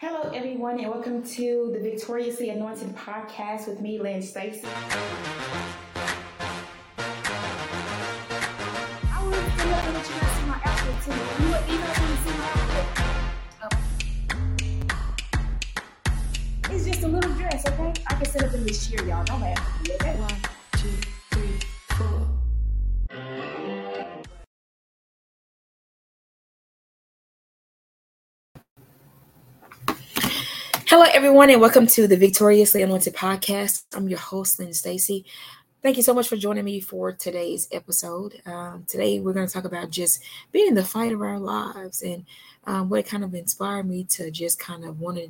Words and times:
Hello, 0.00 0.30
everyone, 0.32 0.78
and 0.78 0.88
welcome 0.92 1.24
to 1.24 1.70
the 1.72 1.80
Victoriously 1.80 2.50
Anointed 2.50 2.94
podcast 2.94 3.66
with 3.66 3.80
me, 3.80 3.98
Lynn 3.98 4.22
Stacy. 4.22 4.60
It's 16.70 16.86
just 16.86 17.02
a 17.02 17.08
little 17.08 17.32
dress, 17.32 17.66
okay? 17.66 17.92
I 18.06 18.14
can 18.14 18.24
sit 18.24 18.44
up 18.44 18.54
in 18.54 18.64
this 18.64 18.88
chair, 18.88 19.04
y'all. 19.04 19.24
Don't 19.24 19.40
laugh 19.40 19.82
at 20.06 20.16
me? 20.16 20.57
Hello, 30.88 31.04
everyone, 31.12 31.50
and 31.50 31.60
welcome 31.60 31.86
to 31.86 32.08
the 32.08 32.16
Victoriously 32.16 32.80
Anointed 32.80 33.14
podcast. 33.14 33.84
I'm 33.94 34.08
your 34.08 34.18
host, 34.18 34.58
Lynn 34.58 34.72
Stacy. 34.72 35.26
Thank 35.82 35.98
you 35.98 36.02
so 36.02 36.14
much 36.14 36.28
for 36.28 36.36
joining 36.38 36.64
me 36.64 36.80
for 36.80 37.12
today's 37.12 37.68
episode. 37.72 38.40
Um, 38.46 38.86
today, 38.88 39.20
we're 39.20 39.34
going 39.34 39.46
to 39.46 39.52
talk 39.52 39.66
about 39.66 39.90
just 39.90 40.24
being 40.50 40.68
in 40.68 40.74
the 40.74 40.82
fight 40.82 41.12
of 41.12 41.20
our 41.20 41.38
lives, 41.38 42.00
and 42.00 42.24
um, 42.64 42.88
what 42.88 43.04
kind 43.04 43.22
of 43.22 43.34
inspired 43.34 43.86
me 43.86 44.04
to 44.04 44.30
just 44.30 44.58
kind 44.58 44.82
of 44.82 44.98
want 44.98 45.18
to 45.18 45.28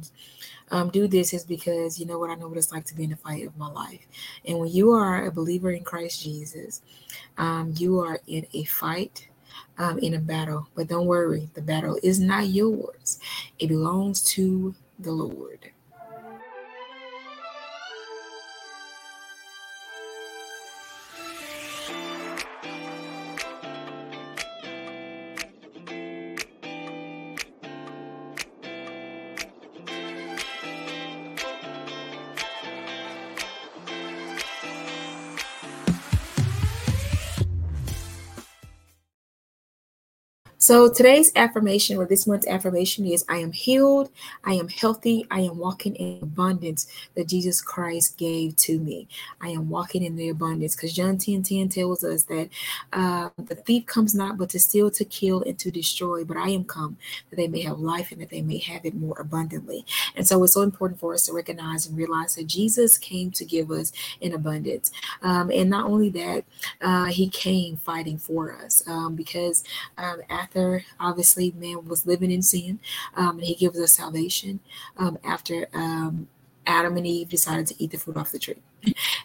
um, 0.71 0.91
do 0.91 1.09
this 1.09 1.35
is 1.35 1.43
because 1.43 1.99
you 1.99 2.07
know 2.07 2.21
what 2.21 2.31
I 2.31 2.37
know 2.37 2.47
what 2.47 2.57
it's 2.57 2.71
like 2.71 2.85
to 2.85 2.95
be 2.95 3.03
in 3.03 3.11
the 3.11 3.17
fight 3.17 3.45
of 3.45 3.59
my 3.59 3.69
life, 3.69 4.07
and 4.47 4.61
when 4.61 4.69
you 4.71 4.93
are 4.93 5.27
a 5.27 5.33
believer 5.33 5.73
in 5.73 5.83
Christ 5.83 6.23
Jesus, 6.23 6.83
um, 7.37 7.75
you 7.77 7.99
are 7.99 8.21
in 8.29 8.47
a 8.55 8.63
fight. 8.63 9.27
Um, 9.77 9.99
in 10.01 10.15
a 10.15 10.19
battle, 10.19 10.69
but 10.75 10.89
don't 10.89 11.07
worry, 11.07 11.49
the 11.55 11.63
battle 11.63 11.99
is 12.03 12.21
not 12.21 12.49
yours. 12.49 13.19
It 13.59 13.69
belongs 13.69 14.23
to 14.35 14.75
the 14.99 15.13
Lord. 15.13 15.73
So 40.69 40.93
today's 40.93 41.33
affirmation 41.35 41.97
or 41.97 42.05
this 42.05 42.27
month's 42.27 42.47
affirmation 42.47 43.07
is 43.07 43.25
I 43.27 43.39
am 43.39 43.53
healed, 43.53 44.11
I 44.45 44.53
am 44.53 44.69
healthy, 44.69 45.27
I 45.31 45.41
am 45.41 45.57
walking 45.57 45.97
in 45.97 46.19
abundance 46.23 46.87
that 47.15 47.27
Jesus 47.27 47.63
Christ 47.63 48.19
gave 48.19 48.55
to 48.57 48.79
me. 48.79 49.09
I 49.41 49.49
am 49.49 49.71
walking 49.71 50.05
in 50.05 50.17
the 50.17 50.29
abundance 50.29 50.77
because 50.77 50.93
John 50.93 51.17
10 51.17 51.43
10 51.43 51.71
tells 51.71 52.05
us 52.05 52.25
that 52.25 52.51
uh, 52.93 53.31
the 53.39 53.55
thief 53.55 53.87
comes 53.87 54.15
not 54.15 54.37
but 54.37 54.51
to 54.51 54.61
steal, 54.61 54.91
to 54.91 55.07
kill, 55.07 55.41
and 55.41 55.59
to 55.59 55.71
destroy. 55.71 56.23
But 56.23 56.37
I 56.37 56.51
am 56.51 56.65
come 56.65 56.99
that 57.31 57.37
they 57.37 57.49
may 57.49 57.63
have 57.63 57.79
life 57.79 58.13
and 58.13 58.21
that 58.21 58.29
they 58.29 58.43
may 58.43 58.59
have 58.59 58.85
it 58.85 58.95
more 58.95 59.19
abundantly. 59.19 59.87
And 60.17 60.29
so 60.29 60.45
it's 60.45 60.53
so 60.53 60.61
important 60.61 61.01
for 61.01 61.15
us 61.15 61.25
to 61.29 61.33
recognize 61.33 61.87
and 61.87 61.97
realize 61.97 62.35
that 62.35 62.47
Jesus 62.47 62.99
came 62.99 63.31
to 63.31 63.45
give 63.47 63.71
us 63.71 63.91
in 64.21 64.35
abundance. 64.35 64.91
Um, 65.23 65.51
and 65.51 65.71
not 65.71 65.87
only 65.87 66.11
that, 66.11 66.45
uh, 66.83 67.07
he 67.07 67.31
came 67.31 67.79
fighting 67.79 68.19
for 68.19 68.53
us 68.53 68.87
um, 68.87 69.17
because 69.17 69.65
um, 69.97 70.21
after 70.29 70.58
after 70.59 70.85
obviously 71.01 71.53
man 71.57 71.87
was 71.87 72.07
living 72.07 72.31
in 72.31 72.43
sin, 72.43 72.81
um, 73.17 73.39
and 73.39 73.45
he 73.45 73.55
gives 73.55 73.79
us 73.79 73.93
salvation 73.93 74.61
um, 74.97 75.19
after 75.25 75.69
um, 75.75 76.29
Adam 76.67 76.97
and 76.97 77.07
Eve 77.07 77.29
decided 77.29 77.67
to 77.69 77.83
eat 77.83 77.91
the 77.91 77.99
fruit 77.99 78.17
off 78.17 78.33
the 78.33 78.39
tree. 78.39 78.63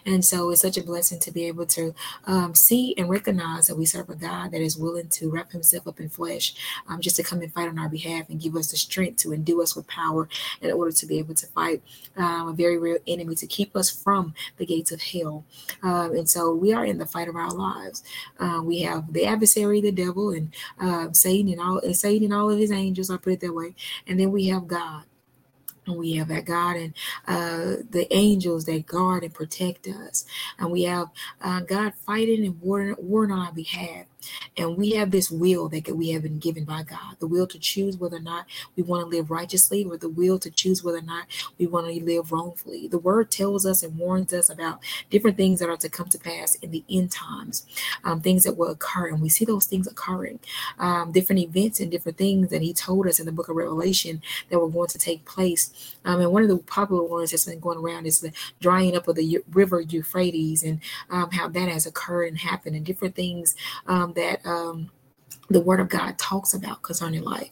And 0.06 0.24
so 0.24 0.50
it's 0.50 0.62
such 0.62 0.76
a 0.76 0.82
blessing 0.82 1.18
to 1.20 1.32
be 1.32 1.46
able 1.46 1.66
to 1.66 1.94
um, 2.26 2.54
see 2.54 2.94
and 2.96 3.08
recognize 3.08 3.66
that 3.66 3.76
we 3.76 3.86
serve 3.86 4.10
a 4.10 4.14
God 4.14 4.52
that 4.52 4.60
is 4.60 4.76
willing 4.76 5.08
to 5.08 5.30
wrap 5.30 5.52
himself 5.52 5.86
up 5.86 6.00
in 6.00 6.08
flesh 6.08 6.54
um, 6.88 7.00
just 7.00 7.16
to 7.16 7.22
come 7.22 7.40
and 7.40 7.52
fight 7.52 7.68
on 7.68 7.78
our 7.78 7.88
behalf 7.88 8.28
and 8.28 8.40
give 8.40 8.56
us 8.56 8.70
the 8.70 8.76
strength 8.76 9.18
to 9.18 9.32
endue 9.32 9.62
us 9.62 9.74
with 9.74 9.86
power 9.86 10.28
in 10.60 10.70
order 10.72 10.92
to 10.92 11.06
be 11.06 11.18
able 11.18 11.34
to 11.34 11.46
fight 11.48 11.82
um, 12.16 12.48
a 12.48 12.52
very 12.52 12.78
real 12.78 12.98
enemy 13.06 13.34
to 13.34 13.46
keep 13.46 13.74
us 13.76 13.90
from 13.90 14.34
the 14.58 14.66
gates 14.66 14.92
of 14.92 15.00
hell. 15.02 15.44
Um, 15.82 16.14
and 16.16 16.28
so 16.28 16.54
we 16.54 16.72
are 16.72 16.84
in 16.84 16.98
the 16.98 17.06
fight 17.06 17.28
of 17.28 17.36
our 17.36 17.50
lives. 17.50 18.02
Uh, 18.38 18.60
we 18.64 18.82
have 18.82 19.12
the 19.12 19.26
adversary, 19.26 19.80
the 19.80 19.92
devil, 19.92 20.30
and 20.30 20.54
uh, 20.80 21.12
Satan 21.12 21.52
and 21.52 21.60
all 21.60 21.78
and 21.78 21.96
Satan 21.96 22.24
and 22.24 22.34
all 22.34 22.50
of 22.50 22.58
his 22.58 22.72
angels. 22.72 23.10
I 23.10 23.16
put 23.16 23.34
it 23.34 23.40
that 23.40 23.54
way. 23.54 23.74
And 24.06 24.18
then 24.18 24.30
we 24.30 24.48
have 24.48 24.66
God 24.66 25.04
and 25.86 25.98
we 25.98 26.14
have 26.14 26.28
that 26.28 26.46
God 26.46 26.76
and 26.76 26.94
uh, 27.28 27.82
the 27.90 28.06
angels 28.12 28.66
that 28.66 28.86
guard 28.86 29.24
and 29.24 29.34
protect 29.34 29.88
us. 29.88 30.24
And 30.58 30.70
we 30.72 30.84
have 30.84 31.08
uh, 31.42 31.60
God 31.60 31.94
fighting 32.06 32.44
and 32.46 32.60
warring, 32.60 32.96
warring 32.98 33.32
on 33.32 33.40
our 33.46 33.52
behalf. 33.52 34.06
And 34.56 34.76
we 34.76 34.92
have 34.92 35.10
this 35.10 35.30
will 35.30 35.68
that 35.68 35.96
we 35.96 36.10
have 36.10 36.22
been 36.22 36.38
given 36.38 36.64
by 36.64 36.82
God 36.82 37.16
the 37.18 37.26
will 37.26 37.46
to 37.46 37.58
choose 37.58 37.96
whether 37.96 38.16
or 38.16 38.20
not 38.20 38.46
we 38.76 38.82
want 38.82 39.02
to 39.02 39.16
live 39.16 39.30
righteously 39.30 39.84
or 39.84 39.96
the 39.96 40.08
will 40.08 40.38
to 40.38 40.50
choose 40.50 40.82
whether 40.82 40.98
or 40.98 41.02
not 41.02 41.26
we 41.58 41.66
want 41.66 41.86
to 41.86 42.04
live 42.04 42.32
wrongfully. 42.32 42.88
The 42.88 42.98
word 42.98 43.30
tells 43.30 43.66
us 43.66 43.82
and 43.82 43.98
warns 43.98 44.32
us 44.32 44.50
about 44.50 44.80
different 45.10 45.36
things 45.36 45.60
that 45.60 45.68
are 45.68 45.76
to 45.76 45.88
come 45.88 46.08
to 46.08 46.18
pass 46.18 46.54
in 46.56 46.70
the 46.70 46.84
end 46.90 47.10
times, 47.10 47.66
um, 48.04 48.20
things 48.20 48.44
that 48.44 48.56
will 48.56 48.70
occur. 48.70 49.08
And 49.08 49.20
we 49.20 49.28
see 49.28 49.44
those 49.44 49.66
things 49.66 49.86
occurring, 49.86 50.40
um, 50.78 51.12
different 51.12 51.40
events 51.40 51.80
and 51.80 51.90
different 51.90 52.18
things 52.18 52.50
that 52.50 52.62
He 52.62 52.72
told 52.72 53.06
us 53.06 53.20
in 53.20 53.26
the 53.26 53.32
book 53.32 53.48
of 53.48 53.56
Revelation 53.56 54.22
that 54.50 54.58
were 54.58 54.68
going 54.68 54.88
to 54.88 54.98
take 54.98 55.24
place. 55.24 55.94
Um, 56.04 56.20
and 56.20 56.32
one 56.32 56.42
of 56.42 56.48
the 56.48 56.58
popular 56.58 57.02
ones 57.02 57.30
that's 57.30 57.44
been 57.44 57.60
going 57.60 57.78
around 57.78 58.06
is 58.06 58.20
the 58.20 58.32
drying 58.60 58.96
up 58.96 59.08
of 59.08 59.16
the 59.16 59.42
river 59.52 59.80
Euphrates 59.80 60.62
and 60.62 60.80
um, 61.10 61.30
how 61.30 61.48
that 61.48 61.68
has 61.68 61.86
occurred 61.86 62.28
and 62.28 62.38
happened 62.38 62.76
and 62.76 62.84
different 62.84 63.14
things 63.14 63.56
um, 63.86 64.13
that 64.14 64.44
um, 64.46 64.90
the 65.50 65.60
Word 65.60 65.80
of 65.80 65.88
God 65.88 66.18
talks 66.18 66.54
about 66.54 66.82
concerning 66.82 67.22
life. 67.22 67.50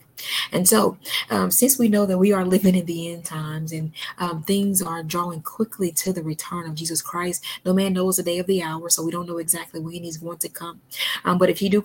And 0.53 0.69
so, 0.69 0.97
um, 1.31 1.51
since 1.51 1.79
we 1.79 1.89
know 1.89 2.07
that 2.07 2.19
we 2.19 2.33
are 2.33 2.45
living 2.45 2.77
in 2.77 2.87
the 2.87 3.13
end 3.13 3.25
times 3.25 3.73
and 3.73 3.93
um, 4.19 4.43
things 4.45 4.81
are 4.81 5.03
drawing 5.03 5.43
quickly 5.43 5.91
to 5.93 6.13
the 6.13 6.23
return 6.23 6.69
of 6.69 6.75
Jesus 6.77 7.03
Christ, 7.03 7.45
no 7.65 7.73
man 7.73 7.93
knows 7.93 8.17
the 8.17 8.23
day 8.23 8.39
of 8.39 8.47
the 8.47 8.63
hour, 8.63 8.89
so 8.89 9.05
we 9.05 9.11
don't 9.11 9.27
know 9.27 9.39
exactly 9.39 9.81
when 9.81 10.05
he's 10.05 10.19
going 10.19 10.39
to 10.39 10.49
come. 10.49 10.81
Um, 11.25 11.39
but 11.39 11.51
if 11.51 11.59
he 11.59 11.69
do 11.69 11.83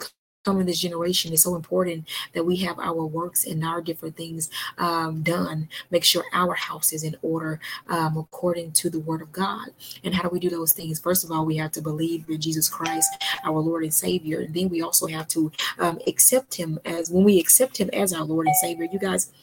come 0.47 0.61
in 0.61 0.65
this 0.65 0.79
generation, 0.79 1.33
it's 1.33 1.43
so 1.43 1.55
important 1.55 2.07
that 2.33 2.45
we 2.45 2.55
have 2.55 2.79
our 2.79 3.05
works 3.05 3.45
and 3.45 3.65
our 3.65 3.81
different 3.81 4.15
things 4.15 4.49
um, 4.77 5.21
done. 5.21 5.67
Make 5.91 6.05
sure 6.05 6.23
our 6.31 6.53
house 6.53 6.93
is 6.93 7.03
in 7.03 7.17
order 7.21 7.59
um, 7.89 8.15
according 8.15 8.71
to 8.73 8.89
the 8.89 8.99
word 8.99 9.21
of 9.21 9.33
God. 9.33 9.67
And 10.05 10.15
how 10.15 10.23
do 10.23 10.29
we 10.29 10.39
do 10.39 10.49
those 10.49 10.71
things? 10.71 11.01
First 11.01 11.25
of 11.25 11.31
all, 11.31 11.45
we 11.45 11.57
have 11.57 11.73
to 11.73 11.81
believe 11.81 12.29
in 12.29 12.39
Jesus 12.39 12.69
Christ, 12.69 13.09
our 13.43 13.59
Lord 13.59 13.83
and 13.83 13.93
Savior. 13.93 14.39
And 14.39 14.53
then 14.53 14.69
we 14.69 14.81
also 14.81 15.07
have 15.07 15.27
to 15.29 15.51
um, 15.79 15.99
accept 16.07 16.55
Him 16.55 16.79
as 16.85 17.09
when 17.09 17.25
we 17.25 17.39
accept 17.41 17.75
Him 17.77 17.89
as 17.91 18.13
our 18.13 18.23
Lord 18.23 18.47
and 18.47 18.55
Savior. 18.55 18.87
You 18.89 18.99
guys, 18.99 19.33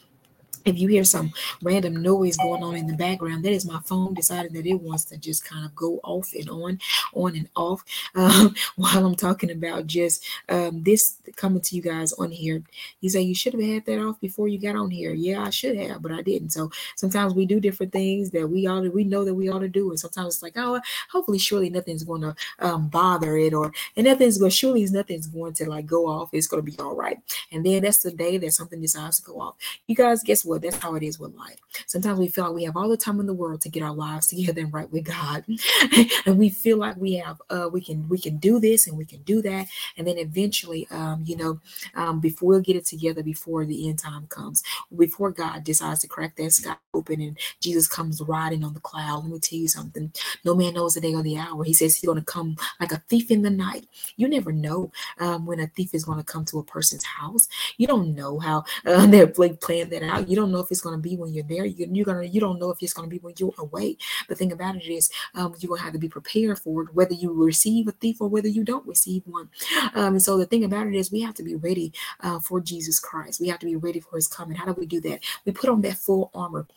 if 0.65 0.77
you 0.77 0.87
hear 0.87 1.03
some 1.03 1.33
random 1.61 2.01
noise 2.01 2.37
going 2.37 2.63
on 2.63 2.75
in 2.75 2.87
the 2.87 2.95
background, 2.95 3.43
that 3.45 3.51
is 3.51 3.65
my 3.65 3.79
phone 3.85 4.13
deciding 4.13 4.53
that 4.53 4.65
it 4.65 4.81
wants 4.81 5.05
to 5.05 5.17
just 5.17 5.45
kind 5.45 5.65
of 5.65 5.75
go 5.75 5.99
off 6.03 6.33
and 6.33 6.49
on, 6.49 6.79
on 7.13 7.35
and 7.35 7.49
off 7.55 7.83
um, 8.15 8.55
while 8.75 9.05
I'm 9.05 9.15
talking 9.15 9.51
about 9.51 9.87
just 9.87 10.25
um, 10.49 10.83
this 10.83 11.17
coming 11.35 11.61
to 11.61 11.75
you 11.75 11.81
guys 11.81 12.13
on 12.13 12.31
here. 12.31 12.63
You 13.01 13.09
say 13.09 13.21
you 13.21 13.35
should 13.35 13.53
have 13.53 13.61
had 13.61 13.85
that 13.85 13.99
off 13.99 14.19
before 14.19 14.47
you 14.47 14.59
got 14.59 14.75
on 14.75 14.89
here. 14.89 15.13
Yeah, 15.13 15.43
I 15.43 15.49
should 15.49 15.77
have, 15.77 16.01
but 16.01 16.11
I 16.11 16.21
didn't. 16.21 16.51
So 16.51 16.71
sometimes 16.95 17.33
we 17.33 17.45
do 17.45 17.59
different 17.59 17.91
things 17.91 18.31
that 18.31 18.47
we 18.47 18.67
ought 18.67 18.81
to, 18.81 18.89
we 18.89 19.03
know 19.03 19.25
that 19.25 19.33
we 19.33 19.49
ought 19.49 19.59
to 19.59 19.69
do, 19.69 19.89
and 19.89 19.99
sometimes 19.99 20.35
it's 20.35 20.43
like, 20.43 20.57
oh, 20.57 20.79
hopefully, 21.11 21.37
surely 21.37 21.69
nothing's 21.69 22.03
going 22.03 22.21
to 22.21 22.35
um, 22.59 22.87
bother 22.89 23.37
it, 23.37 23.53
or 23.53 23.71
and 23.95 24.05
nothing's 24.05 24.37
going, 24.37 24.51
surely 24.51 24.85
nothing's 24.85 25.27
going 25.27 25.53
to 25.53 25.69
like 25.69 25.85
go 25.85 26.07
off. 26.07 26.29
It's 26.33 26.47
going 26.47 26.63
to 26.63 26.71
be 26.71 26.77
all 26.79 26.95
right. 26.95 27.17
And 27.51 27.65
then 27.65 27.83
that's 27.83 27.99
the 27.99 28.11
day 28.11 28.37
that 28.37 28.53
something 28.53 28.81
decides 28.81 29.19
to 29.19 29.25
go 29.25 29.41
off. 29.41 29.55
You 29.87 29.95
guys, 29.95 30.23
guess 30.23 30.44
what? 30.45 30.61
That's 30.61 30.77
how 30.77 30.95
it 30.95 31.03
is 31.03 31.19
with 31.19 31.35
life. 31.35 31.59
Sometimes 31.87 32.19
we 32.19 32.27
feel 32.27 32.45
like 32.45 32.53
we 32.53 32.63
have 32.63 32.77
all 32.77 32.89
the 32.89 32.97
time 32.97 33.19
in 33.19 33.25
the 33.25 33.33
world 33.33 33.61
to 33.61 33.69
get 33.69 33.83
our 33.83 33.93
lives 33.93 34.27
together 34.27 34.61
and 34.61 34.73
right 34.73 34.91
with 34.91 35.05
God, 35.05 35.43
and 36.25 36.37
we 36.37 36.49
feel 36.49 36.77
like 36.77 36.97
we 36.97 37.13
have 37.15 37.41
uh, 37.49 37.69
we 37.71 37.81
can 37.81 38.07
we 38.09 38.17
can 38.17 38.37
do 38.37 38.59
this 38.59 38.87
and 38.87 38.97
we 38.97 39.05
can 39.05 39.21
do 39.23 39.41
that, 39.41 39.67
and 39.97 40.07
then 40.07 40.17
eventually, 40.17 40.87
um, 40.91 41.23
you 41.25 41.35
know, 41.35 41.59
um, 41.95 42.19
before 42.19 42.49
we'll 42.49 42.61
get 42.61 42.75
it 42.75 42.85
together 42.85 43.23
before 43.23 43.65
the 43.65 43.89
end 43.89 43.99
time 43.99 44.27
comes, 44.27 44.63
before 44.95 45.31
God 45.31 45.63
decides 45.63 46.01
to 46.01 46.07
crack 46.07 46.35
that 46.35 46.51
sky 46.51 46.75
open 46.95 47.21
and 47.21 47.37
Jesus 47.59 47.87
comes 47.87 48.21
riding 48.21 48.63
on 48.63 48.73
the 48.73 48.79
cloud. 48.79 49.23
Let 49.23 49.31
me 49.31 49.39
tell 49.39 49.59
you 49.59 49.67
something. 49.67 50.11
No 50.43 50.55
man 50.55 50.73
knows 50.73 50.95
the 50.95 51.01
day 51.01 51.13
or 51.13 51.23
the 51.23 51.37
hour. 51.37 51.63
He 51.63 51.73
says 51.73 51.95
he's 51.95 52.05
going 52.05 52.19
to 52.19 52.25
come 52.25 52.55
like 52.79 52.91
a 52.91 53.03
thief 53.09 53.31
in 53.31 53.41
the 53.41 53.49
night. 53.49 53.85
You 54.17 54.27
never 54.27 54.51
know 54.51 54.91
um, 55.19 55.45
when 55.45 55.59
a 55.59 55.67
thief 55.67 55.93
is 55.93 56.05
going 56.05 56.17
to 56.17 56.23
come 56.23 56.45
to 56.45 56.59
a 56.59 56.63
person's 56.63 57.03
house. 57.03 57.47
You 57.77 57.87
don't 57.87 58.15
know 58.15 58.39
how 58.39 58.63
uh, 58.85 59.05
they're 59.11 59.31
like 59.37 59.61
playing 59.61 59.89
that 59.89 60.03
out. 60.03 60.29
You 60.29 60.35
don't 60.35 60.51
know 60.51 60.59
if 60.59 60.71
it's 60.71 60.81
going 60.81 60.95
to 60.95 61.01
be 61.01 61.15
when 61.15 61.33
you're 61.33 61.43
there. 61.43 61.65
You, 61.65 61.87
you're 61.91 62.05
gonna. 62.05 62.23
You 62.23 62.39
don't 62.39 62.59
know 62.59 62.71
if 62.71 62.81
it's 62.81 62.93
going 62.93 63.09
to 63.09 63.13
be 63.13 63.19
when 63.19 63.35
you're 63.37 63.53
away. 63.57 63.97
The 64.27 64.35
thing 64.35 64.51
about 64.51 64.75
it 64.75 64.85
is, 64.85 65.09
um, 65.33 65.55
you're 65.59 65.69
gonna 65.69 65.81
have 65.81 65.93
to 65.93 65.99
be 65.99 66.09
prepared 66.09 66.59
for 66.59 66.83
it, 66.83 66.93
whether 66.93 67.13
you 67.13 67.31
receive 67.33 67.87
a 67.87 67.91
thief 67.91 68.21
or 68.21 68.27
whether 68.27 68.47
you 68.47 68.63
don't 68.63 68.87
receive 68.87 69.23
one. 69.25 69.49
Um, 69.93 70.13
and 70.13 70.21
so 70.21 70.37
the 70.37 70.45
thing 70.45 70.63
about 70.63 70.87
it 70.87 70.95
is, 70.95 71.11
we 71.11 71.21
have 71.21 71.35
to 71.35 71.43
be 71.43 71.55
ready 71.55 71.93
uh, 72.21 72.39
for 72.39 72.59
Jesus 72.59 72.99
Christ. 72.99 73.39
We 73.39 73.47
have 73.49 73.59
to 73.59 73.65
be 73.65 73.75
ready 73.75 73.99
for 73.99 74.15
His 74.15 74.27
coming. 74.27 74.57
How 74.57 74.65
do 74.65 74.73
we 74.73 74.85
do 74.85 75.01
that? 75.01 75.23
We 75.45 75.51
put 75.51 75.69
on 75.69 75.81
that 75.81 75.97
full 75.97 76.31
armor 76.33 76.67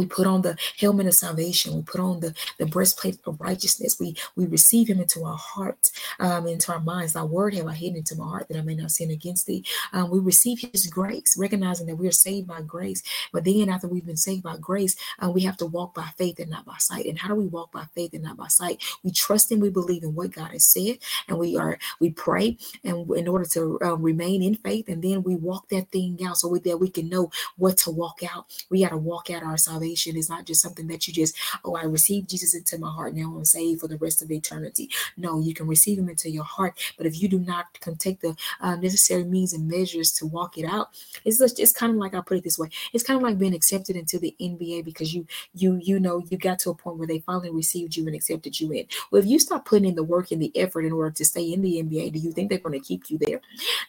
we 0.00 0.06
put 0.06 0.26
on 0.26 0.40
the 0.40 0.56
helmet 0.78 1.06
of 1.06 1.14
salvation. 1.14 1.76
We 1.76 1.82
put 1.82 2.00
on 2.00 2.20
the, 2.20 2.34
the 2.56 2.64
breastplate 2.64 3.18
of 3.26 3.38
righteousness. 3.38 3.98
We 4.00 4.16
we 4.34 4.46
receive 4.46 4.88
him 4.88 4.98
into 4.98 5.24
our 5.24 5.36
heart, 5.36 5.90
um, 6.18 6.46
into 6.46 6.72
our 6.72 6.80
minds. 6.80 7.12
Thy 7.12 7.22
word 7.22 7.54
have 7.54 7.66
I 7.66 7.74
hidden 7.74 7.98
into 7.98 8.16
my 8.16 8.24
heart 8.24 8.48
that 8.48 8.56
I 8.56 8.62
may 8.62 8.74
not 8.74 8.92
sin 8.92 9.10
against 9.10 9.46
thee. 9.46 9.62
Um, 9.92 10.10
we 10.10 10.18
receive 10.18 10.60
his 10.60 10.86
grace, 10.86 11.36
recognizing 11.38 11.86
that 11.86 11.96
we 11.96 12.08
are 12.08 12.12
saved 12.12 12.46
by 12.46 12.62
grace. 12.62 13.02
But 13.30 13.44
then 13.44 13.68
after 13.68 13.88
we've 13.88 14.06
been 14.06 14.16
saved 14.16 14.42
by 14.42 14.56
grace, 14.56 14.96
uh, 15.22 15.30
we 15.30 15.42
have 15.42 15.58
to 15.58 15.66
walk 15.66 15.94
by 15.94 16.08
faith 16.16 16.38
and 16.38 16.50
not 16.50 16.64
by 16.64 16.78
sight. 16.78 17.04
And 17.04 17.18
how 17.18 17.28
do 17.28 17.34
we 17.34 17.46
walk 17.46 17.70
by 17.70 17.84
faith 17.94 18.14
and 18.14 18.24
not 18.24 18.38
by 18.38 18.48
sight? 18.48 18.82
We 19.04 19.10
trust 19.10 19.52
and 19.52 19.60
we 19.60 19.68
believe 19.68 20.02
in 20.02 20.14
what 20.14 20.32
God 20.32 20.52
has 20.52 20.64
said, 20.64 20.96
and 21.28 21.38
we 21.38 21.58
are 21.58 21.78
we 22.00 22.08
pray 22.10 22.56
and 22.84 23.10
in 23.10 23.28
order 23.28 23.44
to 23.56 23.78
uh, 23.82 23.96
remain 23.98 24.42
in 24.42 24.54
faith, 24.54 24.88
and 24.88 25.02
then 25.02 25.22
we 25.22 25.36
walk 25.36 25.68
that 25.68 25.90
thing 25.90 26.18
out 26.24 26.38
so 26.38 26.48
we, 26.48 26.60
that 26.60 26.80
we 26.80 26.88
can 26.88 27.10
know 27.10 27.30
what 27.58 27.76
to 27.78 27.90
walk 27.90 28.20
out. 28.34 28.46
We 28.70 28.82
got 28.82 28.90
to 28.90 28.96
walk 28.96 29.28
out 29.30 29.42
our 29.42 29.58
salvation 29.58 29.89
salvation 29.90 30.16
is 30.16 30.28
not 30.28 30.46
just 30.46 30.62
something 30.62 30.86
that 30.88 31.06
you 31.06 31.14
just, 31.14 31.36
oh, 31.64 31.74
I 31.74 31.84
received 31.84 32.30
Jesus 32.30 32.54
into 32.54 32.78
my 32.78 32.90
heart. 32.90 33.14
Now 33.14 33.34
I'm 33.36 33.44
saved 33.44 33.80
for 33.80 33.88
the 33.88 33.96
rest 33.98 34.22
of 34.22 34.30
eternity. 34.30 34.88
No, 35.16 35.40
you 35.40 35.54
can 35.54 35.66
receive 35.66 35.98
him 35.98 36.08
into 36.08 36.30
your 36.30 36.44
heart. 36.44 36.78
But 36.96 37.06
if 37.06 37.20
you 37.20 37.28
do 37.28 37.38
not 37.38 37.66
take 37.98 38.20
the 38.20 38.36
uh, 38.60 38.76
necessary 38.76 39.24
means 39.24 39.52
and 39.52 39.68
measures 39.68 40.12
to 40.12 40.26
walk 40.26 40.58
it 40.58 40.64
out, 40.64 40.88
it's 41.24 41.38
just, 41.38 41.58
it's 41.58 41.72
kind 41.72 41.92
of 41.92 41.98
like 41.98 42.14
I 42.14 42.20
put 42.20 42.38
it 42.38 42.44
this 42.44 42.58
way. 42.58 42.68
It's 42.92 43.04
kind 43.04 43.16
of 43.16 43.22
like 43.22 43.38
being 43.38 43.54
accepted 43.54 43.96
into 43.96 44.18
the 44.18 44.34
NBA 44.40 44.84
because 44.84 45.12
you 45.14 45.26
you 45.54 45.78
you 45.82 45.98
know 45.98 46.22
you 46.30 46.38
got 46.38 46.58
to 46.60 46.70
a 46.70 46.74
point 46.74 46.98
where 46.98 47.06
they 47.06 47.20
finally 47.20 47.50
received 47.50 47.96
you 47.96 48.06
and 48.06 48.14
accepted 48.14 48.60
you 48.60 48.72
in. 48.72 48.86
Well, 49.10 49.22
if 49.22 49.28
you 49.28 49.38
stop 49.38 49.64
putting 49.64 49.88
in 49.88 49.94
the 49.96 50.02
work 50.02 50.30
and 50.30 50.40
the 50.40 50.52
effort 50.56 50.84
in 50.84 50.92
order 50.92 51.10
to 51.10 51.24
stay 51.24 51.52
in 51.52 51.62
the 51.62 51.82
NBA, 51.82 52.12
do 52.12 52.18
you 52.18 52.32
think 52.32 52.48
they're 52.48 52.58
going 52.58 52.78
to 52.80 52.86
keep 52.86 53.10
you 53.10 53.18
there? 53.18 53.40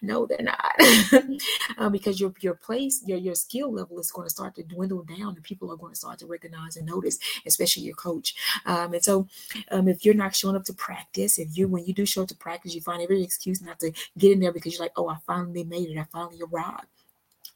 No, 0.02 0.26
they're 0.26 0.40
not, 0.42 1.38
um, 1.78 1.92
because 1.98 2.20
your 2.20 2.34
your 2.42 2.56
place, 2.56 3.04
your 3.06 3.18
your 3.18 3.36
skill 3.36 3.72
level 3.72 4.00
is 4.00 4.12
going 4.12 4.26
to 4.26 4.32
start 4.32 4.56
to 4.56 4.64
dwindle 4.64 5.04
down, 5.04 5.36
and 5.36 5.44
people 5.44 5.72
are 5.72 5.78
going 5.82 5.94
to 5.94 6.00
start 6.00 6.20
to 6.20 6.28
recognize 6.28 6.78
and 6.78 6.88
notice, 6.88 7.20
especially 7.46 7.84
your 7.84 7.96
coach. 7.96 8.34
Um, 8.66 8.94
and 8.94 9.04
so, 9.04 9.28
um, 9.72 9.88
if 9.88 10.06
you're 10.06 10.14
not 10.14 10.36
showing 10.36 10.56
up 10.56 10.64
to 10.66 10.74
practice, 10.74 11.40
if 11.40 11.58
you 11.58 11.68
when 11.68 11.86
you 11.86 11.94
do 11.94 12.06
show 12.06 12.24
up 12.24 12.30
to 12.30 12.36
practice, 12.36 12.76
you 12.76 12.82
find 12.82 13.02
every 13.02 13.24
excuse 13.24 13.62
not 13.62 13.80
to 13.80 13.92
get 14.18 14.32
in 14.32 14.40
there 14.40 14.54
because 14.54 14.74
you're 14.74 14.84
like, 14.84 14.94
oh, 14.96 15.10
I 15.10 15.18
finally 15.28 15.64
made 15.64 15.90
it, 15.90 15.98
I 15.98 16.06
finally 16.12 16.40
arrived. 16.42 16.88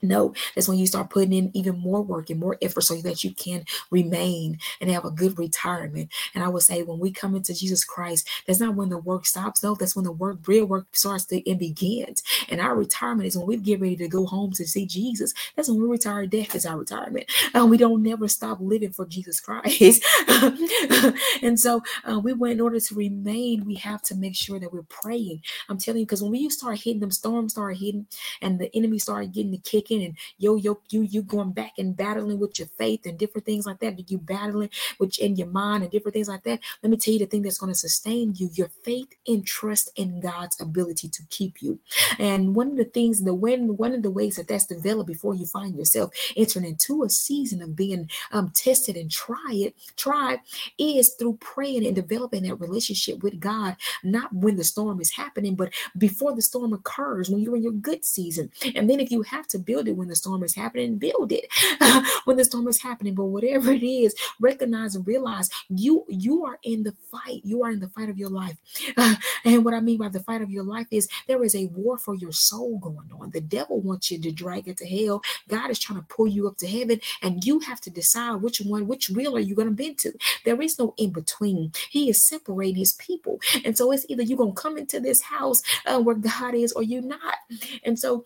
No, 0.01 0.33
that's 0.53 0.67
when 0.67 0.77
you 0.77 0.87
start 0.87 1.09
putting 1.09 1.33
in 1.33 1.51
even 1.53 1.79
more 1.79 2.01
work 2.01 2.29
and 2.29 2.39
more 2.39 2.57
effort 2.61 2.81
so 2.81 2.95
that 3.01 3.23
you 3.23 3.33
can 3.33 3.65
remain 3.89 4.59
and 4.81 4.89
have 4.89 5.05
a 5.05 5.11
good 5.11 5.37
retirement. 5.39 6.11
And 6.33 6.43
I 6.43 6.47
would 6.49 6.63
say 6.63 6.83
when 6.83 6.99
we 6.99 7.11
come 7.11 7.35
into 7.35 7.53
Jesus 7.53 7.83
Christ, 7.83 8.27
that's 8.45 8.59
not 8.59 8.75
when 8.75 8.89
the 8.89 8.97
work 8.97 9.25
stops, 9.25 9.61
though. 9.61 9.75
That's 9.75 9.95
when 9.95 10.05
the 10.05 10.11
work, 10.11 10.39
real 10.47 10.65
work 10.65 10.87
starts 10.93 11.25
to 11.25 11.49
and 11.49 11.59
begins. 11.59 12.23
And 12.49 12.61
our 12.61 12.75
retirement 12.75 13.27
is 13.27 13.37
when 13.37 13.47
we 13.47 13.57
get 13.57 13.79
ready 13.79 13.95
to 13.97 14.07
go 14.07 14.25
home 14.25 14.51
to 14.53 14.67
see 14.67 14.85
Jesus. 14.85 15.33
That's 15.55 15.69
when 15.69 15.81
we 15.81 15.87
retire. 15.87 16.27
Death 16.27 16.55
is 16.55 16.65
our 16.65 16.77
retirement. 16.77 17.25
Uh, 17.53 17.65
we 17.65 17.77
don't 17.77 18.03
never 18.03 18.27
stop 18.27 18.59
living 18.61 18.91
for 18.91 19.05
Jesus 19.05 19.39
Christ. 19.39 20.03
and 21.41 21.59
so 21.59 21.81
uh, 22.09 22.19
we 22.19 22.33
went 22.33 22.53
in 22.53 22.61
order 22.61 22.79
to 22.79 22.95
remain, 22.95 23.65
we 23.65 23.75
have 23.75 24.01
to 24.03 24.15
make 24.15 24.35
sure 24.35 24.59
that 24.59 24.73
we're 24.73 24.83
praying. 24.83 25.41
I'm 25.69 25.77
telling 25.77 25.99
you, 25.99 26.05
because 26.05 26.21
when 26.21 26.31
we 26.31 26.49
start 26.49 26.79
hitting 26.79 26.99
them, 26.99 27.11
storms 27.11 27.53
start 27.53 27.77
hitting, 27.77 28.07
and 28.41 28.59
the 28.59 28.75
enemy 28.75 28.99
start 28.99 29.31
getting 29.31 29.51
the 29.51 29.57
kick 29.59 29.84
and 29.91 30.15
yo 30.37 30.55
yo 30.55 30.79
you 30.89 31.01
you 31.01 31.21
going 31.21 31.51
back 31.51 31.73
and 31.77 31.95
battling 31.95 32.39
with 32.39 32.59
your 32.59 32.67
faith 32.77 33.05
and 33.05 33.17
different 33.17 33.45
things 33.45 33.65
like 33.65 33.79
that. 33.79 34.09
You 34.09 34.17
battling 34.17 34.69
with 34.99 35.17
in 35.19 35.35
your 35.35 35.47
mind 35.47 35.83
and 35.83 35.91
different 35.91 36.13
things 36.13 36.27
like 36.27 36.43
that. 36.43 36.59
Let 36.83 36.89
me 36.89 36.97
tell 36.97 37.13
you 37.13 37.19
the 37.19 37.25
thing 37.25 37.41
that's 37.41 37.57
going 37.57 37.73
to 37.73 37.77
sustain 37.79 38.33
you: 38.35 38.49
your 38.53 38.69
faith 38.83 39.09
and 39.27 39.45
trust 39.45 39.91
in 39.95 40.19
God's 40.19 40.59
ability 40.59 41.09
to 41.09 41.23
keep 41.29 41.61
you. 41.61 41.79
And 42.19 42.55
one 42.55 42.71
of 42.71 42.77
the 42.77 42.85
things, 42.85 43.23
the 43.23 43.33
when 43.33 43.77
one 43.77 43.93
of 43.93 44.03
the 44.03 44.11
ways 44.11 44.35
that 44.35 44.47
that's 44.47 44.65
developed 44.65 45.07
before 45.07 45.35
you 45.35 45.45
find 45.45 45.75
yourself 45.75 46.11
entering 46.35 46.65
into 46.65 47.03
a 47.03 47.09
season 47.09 47.61
of 47.61 47.75
being 47.75 48.09
um, 48.31 48.51
tested 48.53 48.95
and 48.95 49.11
it, 49.51 49.75
try 49.97 50.37
is 50.77 51.13
through 51.13 51.37
praying 51.37 51.85
and 51.85 51.95
developing 51.95 52.43
that 52.43 52.55
relationship 52.55 53.23
with 53.23 53.39
God, 53.39 53.75
not 54.03 54.33
when 54.33 54.55
the 54.55 54.63
storm 54.63 54.99
is 55.01 55.11
happening, 55.11 55.55
but 55.55 55.73
before 55.97 56.35
the 56.35 56.41
storm 56.41 56.73
occurs, 56.73 57.29
when 57.29 57.41
you're 57.41 57.55
in 57.55 57.63
your 57.63 57.71
good 57.71 58.05
season. 58.05 58.51
And 58.75 58.89
then 58.89 58.99
if 58.99 59.11
you 59.11 59.21
have 59.23 59.47
to 59.49 59.59
build 59.59 59.74
build 59.75 59.87
it 59.89 59.97
when 59.97 60.07
the 60.07 60.15
storm 60.15 60.41
is 60.43 60.55
happening, 60.55 60.97
build 60.97 61.33
it 61.33 61.45
when 62.25 62.37
the 62.37 62.45
storm 62.45 62.67
is 62.67 62.81
happening. 62.81 63.13
But 63.13 63.25
whatever 63.25 63.71
it 63.71 63.83
is, 63.83 64.15
recognize 64.39 64.95
and 64.95 65.05
realize 65.05 65.49
you 65.69 66.05
you 66.07 66.45
are 66.45 66.57
in 66.63 66.83
the 66.83 66.95
fight. 67.11 67.41
You 67.43 67.63
are 67.63 67.71
in 67.71 67.81
the 67.81 67.89
fight 67.89 68.09
of 68.09 68.17
your 68.17 68.29
life. 68.29 68.57
And 69.45 69.63
what 69.63 69.75
I 69.75 69.79
mean 69.79 69.99
by 69.99 70.09
the 70.09 70.21
fight 70.21 70.41
of 70.41 70.49
your 70.49 70.63
life 70.63 70.87
is 70.89 71.07
there 71.27 71.43
is 71.43 71.55
a 71.55 71.67
war 71.67 71.99
for 71.99 72.15
your 72.15 72.31
soul 72.31 72.79
going 72.79 73.11
on. 73.19 73.29
The 73.29 73.41
devil 73.41 73.79
wants 73.79 74.09
you 74.09 74.19
to 74.19 74.31
drag 74.31 74.67
it 74.67 74.77
to 74.77 74.87
hell. 74.87 75.21
God 75.47 75.69
is 75.69 75.77
trying 75.77 75.99
to 75.99 76.05
pull 76.07 76.27
you 76.27 76.47
up 76.47 76.57
to 76.57 76.67
heaven, 76.67 76.99
and 77.21 77.43
you 77.45 77.59
have 77.59 77.79
to 77.81 77.91
decide 77.91 78.41
which 78.41 78.59
one, 78.61 78.87
which 78.87 79.09
wheel 79.11 79.37
are 79.37 79.41
you 79.41 79.53
going 79.53 79.67
to 79.67 79.73
bend 79.73 79.99
to. 79.99 80.13
There 80.45 80.59
is 80.61 80.79
no 80.79 80.95
in 80.97 81.11
between. 81.11 81.73
He 81.91 82.09
is 82.09 82.27
separating 82.27 82.77
his 82.77 82.93
people, 82.93 83.39
and 83.63 83.77
so 83.77 83.91
it's 83.91 84.05
either 84.09 84.23
you're 84.23 84.37
gonna 84.37 84.53
come 84.53 84.77
into 84.77 84.99
this 84.99 85.21
house 85.21 85.61
uh, 85.85 85.99
where 85.99 86.15
God 86.15 86.55
is, 86.55 86.73
or 86.73 86.81
you're 86.81 87.03
not. 87.03 87.35
And 87.83 87.99
so 87.99 88.25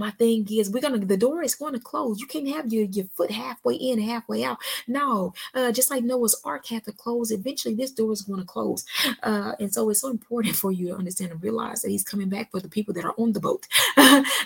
my 0.00 0.10
thing 0.12 0.46
is 0.50 0.70
we're 0.70 0.80
gonna 0.80 0.98
the 0.98 1.16
door 1.16 1.42
is 1.42 1.54
going 1.54 1.74
to 1.74 1.78
close. 1.78 2.20
You 2.20 2.26
can't 2.26 2.48
have 2.48 2.72
your, 2.72 2.84
your 2.84 3.04
foot 3.14 3.30
halfway 3.30 3.74
in 3.74 4.00
halfway 4.00 4.42
out. 4.42 4.56
No 4.88 5.34
uh, 5.54 5.70
just 5.70 5.90
like 5.90 6.02
noah's 6.02 6.40
ark 6.42 6.66
had 6.66 6.84
to 6.84 6.92
close 6.92 7.30
eventually 7.30 7.74
this 7.74 7.92
door 7.92 8.12
is 8.12 8.22
going 8.22 8.40
to 8.40 8.46
close. 8.46 8.84
Uh, 9.22 9.52
and 9.60 9.72
so 9.72 9.90
it's 9.90 10.00
so 10.00 10.08
important 10.08 10.56
for 10.56 10.72
you 10.72 10.88
to 10.88 10.96
understand 10.96 11.32
and 11.32 11.42
realize 11.42 11.82
that 11.82 11.90
he's 11.90 12.02
coming 12.02 12.30
back 12.30 12.50
for 12.50 12.60
the 12.60 12.68
people 12.68 12.94
that 12.94 13.04
are 13.04 13.14
on 13.18 13.32
the 13.32 13.40
boat 13.40 13.66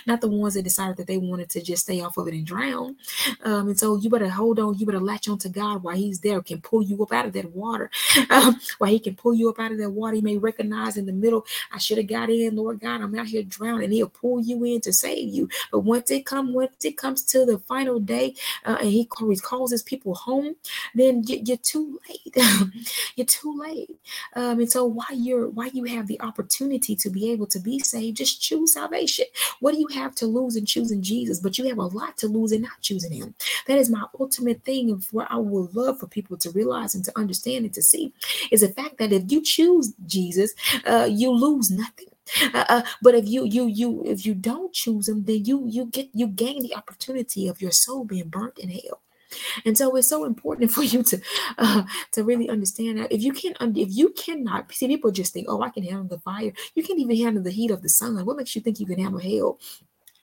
not 0.05 0.19
the 0.19 0.27
ones 0.27 0.55
that 0.55 0.63
decided 0.63 0.97
that 0.97 1.07
they 1.07 1.17
wanted 1.17 1.49
to 1.49 1.61
just 1.61 1.83
stay 1.83 2.01
off 2.01 2.17
of 2.17 2.27
it 2.27 2.33
and 2.33 2.45
drown. 2.45 2.97
Um, 3.43 3.69
and 3.69 3.79
so 3.79 3.95
you 3.95 4.09
better 4.09 4.29
hold 4.29 4.59
on 4.59 4.77
you 4.77 4.85
better 4.85 4.99
latch 4.99 5.29
on 5.29 5.37
to 5.39 5.49
god 5.49 5.83
while 5.83 5.95
he's 5.95 6.19
there 6.19 6.41
can 6.41 6.59
pull 6.59 6.83
you 6.83 7.01
up 7.01 7.13
out 7.13 7.25
of 7.25 7.33
that 7.33 7.51
water. 7.51 7.89
While 8.77 8.91
he 8.91 8.99
can 8.99 9.15
pull 9.15 9.33
you 9.33 9.49
up 9.49 9.59
out 9.59 9.71
of 9.71 9.77
that 9.77 9.89
water 9.89 10.15
he 10.15 10.21
may 10.21 10.37
recognize 10.37 10.97
in 10.97 11.05
the 11.05 11.13
middle 11.13 11.45
i 11.71 11.77
should 11.77 11.97
have 11.97 12.07
got 12.07 12.29
in 12.29 12.55
lord 12.55 12.79
god 12.79 13.01
i'm 13.01 13.17
out 13.17 13.27
here 13.27 13.43
drowning. 13.43 13.91
He'll 13.91 14.09
pull 14.09 14.41
you 14.41 14.63
in 14.63 14.81
to 14.81 14.91
save 14.91 15.33
you 15.33 15.44
but 15.71 15.79
once 15.79 16.11
it 16.11 16.25
comes, 16.25 16.53
once 16.53 16.83
it 16.83 16.97
comes 16.97 17.23
to 17.23 17.45
the 17.45 17.59
final 17.59 17.99
day, 17.99 18.35
uh, 18.65 18.77
and 18.79 18.89
he 18.89 19.05
calls 19.05 19.71
his 19.71 19.83
people 19.83 20.15
home, 20.15 20.55
then 20.93 21.23
you, 21.25 21.53
are 21.53 21.57
too 21.57 21.99
late. 22.09 22.37
you're 23.15 23.25
too 23.25 23.57
late. 23.57 23.89
Um, 24.35 24.59
and 24.59 24.71
so 24.71 24.85
while 24.85 25.05
you're 25.13 25.49
while 25.49 25.69
you 25.69 25.83
have 25.85 26.07
the 26.07 26.19
opportunity 26.21 26.95
to 26.95 27.09
be 27.09 27.31
able 27.31 27.47
to 27.47 27.59
be 27.59 27.79
saved, 27.79 28.17
just 28.17 28.41
choose 28.41 28.73
salvation. 28.73 29.25
What 29.59 29.73
do 29.73 29.79
you 29.79 29.87
have 29.87 30.15
to 30.15 30.25
lose 30.25 30.55
in 30.55 30.65
choosing 30.65 31.01
Jesus? 31.01 31.39
But 31.39 31.57
you 31.57 31.67
have 31.69 31.77
a 31.77 31.83
lot 31.83 32.17
to 32.17 32.27
lose 32.27 32.51
in 32.51 32.61
not 32.61 32.81
choosing 32.81 33.11
Him. 33.11 33.35
That 33.67 33.77
is 33.77 33.89
my 33.89 34.03
ultimate 34.19 34.63
thing 34.63 34.91
of 34.91 35.11
what 35.13 35.27
I 35.29 35.37
would 35.37 35.75
love 35.75 35.99
for 35.99 36.07
people 36.07 36.37
to 36.37 36.51
realize 36.51 36.95
and 36.95 37.03
to 37.05 37.17
understand 37.17 37.65
and 37.65 37.73
to 37.73 37.81
see 37.81 38.13
is 38.51 38.61
the 38.61 38.69
fact 38.69 38.97
that 38.97 39.11
if 39.11 39.31
you 39.31 39.41
choose 39.41 39.93
Jesus, 40.05 40.53
uh, 40.85 41.07
you 41.09 41.31
lose 41.31 41.71
nothing. 41.71 42.07
Uh, 42.53 42.65
uh, 42.69 42.81
but 43.01 43.15
if 43.15 43.27
you 43.27 43.45
you 43.45 43.67
you 43.67 44.03
if 44.05 44.25
you 44.25 44.33
don't 44.33 44.73
choose 44.73 45.05
them, 45.05 45.25
then 45.25 45.45
you 45.45 45.65
you 45.67 45.85
get 45.85 46.09
you 46.13 46.27
gain 46.27 46.63
the 46.63 46.75
opportunity 46.75 47.47
of 47.47 47.61
your 47.61 47.71
soul 47.71 48.03
being 48.03 48.29
burnt 48.29 48.57
in 48.57 48.69
hell. 48.69 49.01
And 49.65 49.77
so 49.77 49.95
it's 49.95 50.09
so 50.09 50.25
important 50.25 50.71
for 50.75 50.83
you 50.83 51.03
to 51.03 51.21
uh, 51.57 51.83
to 52.13 52.23
really 52.23 52.49
understand 52.49 52.99
that 52.99 53.11
if 53.11 53.21
you 53.21 53.33
can't 53.33 53.57
if 53.77 53.89
you 53.91 54.09
cannot 54.09 54.71
see 54.71 54.87
people 54.87 55.11
just 55.11 55.33
think 55.33 55.47
oh 55.49 55.61
I 55.61 55.69
can 55.69 55.83
handle 55.83 56.07
the 56.07 56.19
fire. 56.19 56.53
You 56.75 56.83
can't 56.83 56.99
even 56.99 57.17
handle 57.17 57.43
the 57.43 57.51
heat 57.51 57.71
of 57.71 57.81
the 57.81 57.89
sun. 57.89 58.23
What 58.25 58.37
makes 58.37 58.55
you 58.55 58.61
think 58.61 58.79
you 58.79 58.85
can 58.87 58.99
handle 58.99 59.19
hell 59.19 59.59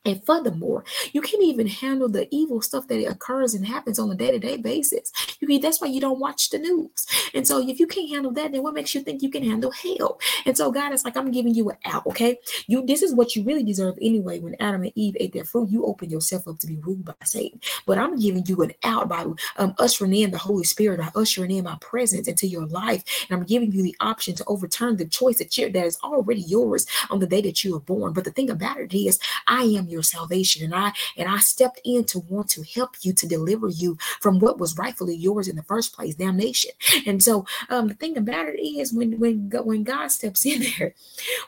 and 0.04 0.25
furthermore, 0.25 0.85
you 1.12 1.21
can't 1.21 1.42
even 1.42 1.66
handle 1.66 2.09
the 2.09 2.26
evil 2.30 2.61
stuff 2.61 2.88
that 2.88 3.09
occurs 3.09 3.54
and 3.54 3.66
happens 3.66 3.99
on 3.99 4.11
a 4.11 4.14
day-to-day 4.14 4.56
basis. 4.56 5.12
You 5.40 5.61
that's 5.61 5.80
why 5.80 5.88
you 5.88 6.00
don't 6.00 6.18
watch 6.18 6.50
the 6.50 6.59
news. 6.59 7.06
And 7.35 7.47
so 7.47 7.66
if 7.66 7.78
you 7.78 7.87
can't 7.87 8.09
handle 8.09 8.32
that, 8.32 8.52
then 8.52 8.62
what 8.62 8.75
makes 8.75 8.94
you 8.94 9.02
think 9.02 9.23
you 9.23 9.30
can 9.30 9.44
handle 9.44 9.71
hell? 9.71 10.18
And 10.44 10.56
so 10.56 10.73
God 10.73 10.92
is 10.92 11.04
like, 11.04 11.16
I'm 11.16 11.30
giving 11.30 11.54
you 11.54 11.71
an 11.71 11.76
out, 11.85 12.06
okay? 12.06 12.38
You 12.66 12.85
this 12.85 13.02
is 13.02 13.14
what 13.14 13.37
you 13.37 13.44
really 13.44 13.62
deserve 13.62 13.97
anyway. 14.00 14.40
When 14.40 14.56
Adam 14.61 14.82
and 14.82 14.92
Eve 14.94 15.16
ate 15.21 15.32
their 15.32 15.44
fruit, 15.44 15.71
you 15.71 15.85
opened 15.85 16.11
yourself 16.11 16.49
up 16.49 16.59
to 16.59 16.66
be 16.66 16.76
ruled 16.76 17.04
by 17.04 17.14
Satan. 17.25 17.61
But 17.87 17.99
I'm 17.99 18.18
giving 18.18 18.44
you 18.47 18.62
an 18.62 18.73
out 18.82 19.09
by 19.09 19.26
um, 19.56 19.75
ushering 19.78 20.14
in 20.14 20.30
the 20.30 20.38
Holy 20.38 20.64
Spirit, 20.64 21.00
by 21.00 21.11
ushering 21.14 21.50
in 21.50 21.64
my 21.64 21.76
presence 21.80 22.28
into 22.28 22.47
your 22.47 22.66
life. 22.66 23.04
And 23.28 23.38
I'm 23.38 23.47
giving 23.47 23.73
you 23.73 23.82
the 23.82 23.97
option 24.00 24.35
to 24.37 24.44
overturn 24.47 24.97
the 24.97 25.06
choice 25.06 25.38
that, 25.38 25.56
you 25.56 25.71
that 25.71 25.87
is 25.87 25.99
already 26.02 26.40
yours 26.40 26.87
on 27.11 27.21
the 27.21 27.26
day 27.26 27.40
that 27.42 27.62
you 27.62 27.73
were 27.73 27.80
born. 27.80 28.12
But 28.12 28.25
the 28.25 28.30
thing 28.30 28.50
about 28.50 28.78
it 28.78 28.94
is, 28.94 29.18
I 29.47 29.62
am 29.62 29.88
your 29.92 30.02
salvation. 30.02 30.64
And 30.64 30.75
I 30.75 30.92
and 31.16 31.28
I 31.28 31.38
stepped 31.38 31.80
in 31.84 32.04
to 32.06 32.20
want 32.20 32.49
to 32.50 32.62
help 32.62 32.96
you 33.02 33.12
to 33.12 33.26
deliver 33.26 33.68
you 33.68 33.96
from 34.20 34.38
what 34.38 34.58
was 34.58 34.76
rightfully 34.76 35.14
yours 35.14 35.49
in 35.49 35.56
the 35.56 35.62
first 35.62 35.94
place, 35.94 36.14
damnation. 36.14 36.72
And 37.06 37.22
so 37.22 37.46
um, 37.68 37.88
the 37.88 37.94
thing 37.94 38.16
about 38.16 38.49
it 38.49 38.61
is 38.61 38.92
when 38.92 39.18
when 39.18 39.50
when 39.50 39.84
God 39.84 40.08
steps 40.08 40.44
in 40.46 40.62
there, 40.78 40.94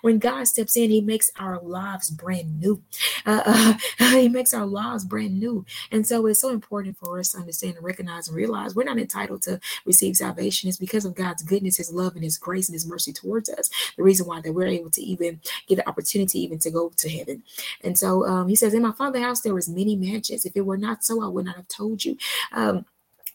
when 0.03 0.19
God 0.19 0.47
steps 0.47 0.77
in, 0.77 0.91
He 0.91 1.01
makes 1.01 1.31
our 1.39 1.61
lives 1.61 2.11
brand 2.11 2.61
new. 2.61 2.83
Uh, 3.27 3.75
uh, 4.01 4.11
he 4.11 4.29
makes 4.29 4.55
our 4.55 4.67
lives 4.67 5.05
brand 5.05 5.39
new. 5.39 5.65
And 5.91 6.07
so 6.07 6.27
it's 6.27 6.41
so 6.41 6.51
important 6.51 6.97
for 6.99 7.19
us 7.19 7.33
to 7.33 7.39
understand 7.39 7.77
and 7.77 7.85
recognize 7.85 8.29
and 8.29 8.37
realize 8.37 8.75
we're 8.75 8.85
not 8.85 8.99
entitled 8.99 9.43
to 9.43 9.61
receive 9.85 10.17
salvation. 10.17 10.69
It's 10.69 10.79
because 10.79 11.05
of 11.05 11.15
God's 11.15 11.43
goodness, 11.43 11.77
His 11.77 11.93
love, 11.93 12.15
and 12.15 12.25
His 12.25 12.39
grace 12.39 12.69
and 12.69 12.75
His 12.75 12.87
mercy 12.87 13.13
towards 13.13 13.49
us. 13.49 13.71
The 13.97 14.03
reason 14.03 14.27
why 14.27 14.41
that 14.41 14.53
we're 14.53 14.67
able 14.67 14.91
to 14.91 15.03
even 15.03 15.41
get 15.67 15.77
the 15.77 15.89
opportunity 15.89 16.41
even 16.41 16.59
to 16.61 16.71
go 16.71 16.93
to 16.97 17.09
heaven. 17.09 17.43
And 17.83 17.99
so 17.99 18.27
um, 18.35 18.49
He 18.49 18.57
says, 18.57 18.75
"In 18.75 18.83
my 18.83 18.93
Father's 18.93 19.23
house 19.23 19.41
there 19.41 19.57
is 19.59 19.69
many 19.69 19.97
mansions. 19.97 20.45
If 20.45 20.57
it 20.57 20.67
were 20.67 20.79
not 20.79 21.05
so, 21.05 21.23
I 21.23 21.29
would 21.29 21.47
not 21.47 21.57
have 21.57 21.69
told 21.69 22.05
you." 22.05 22.17
Um, 22.53 22.85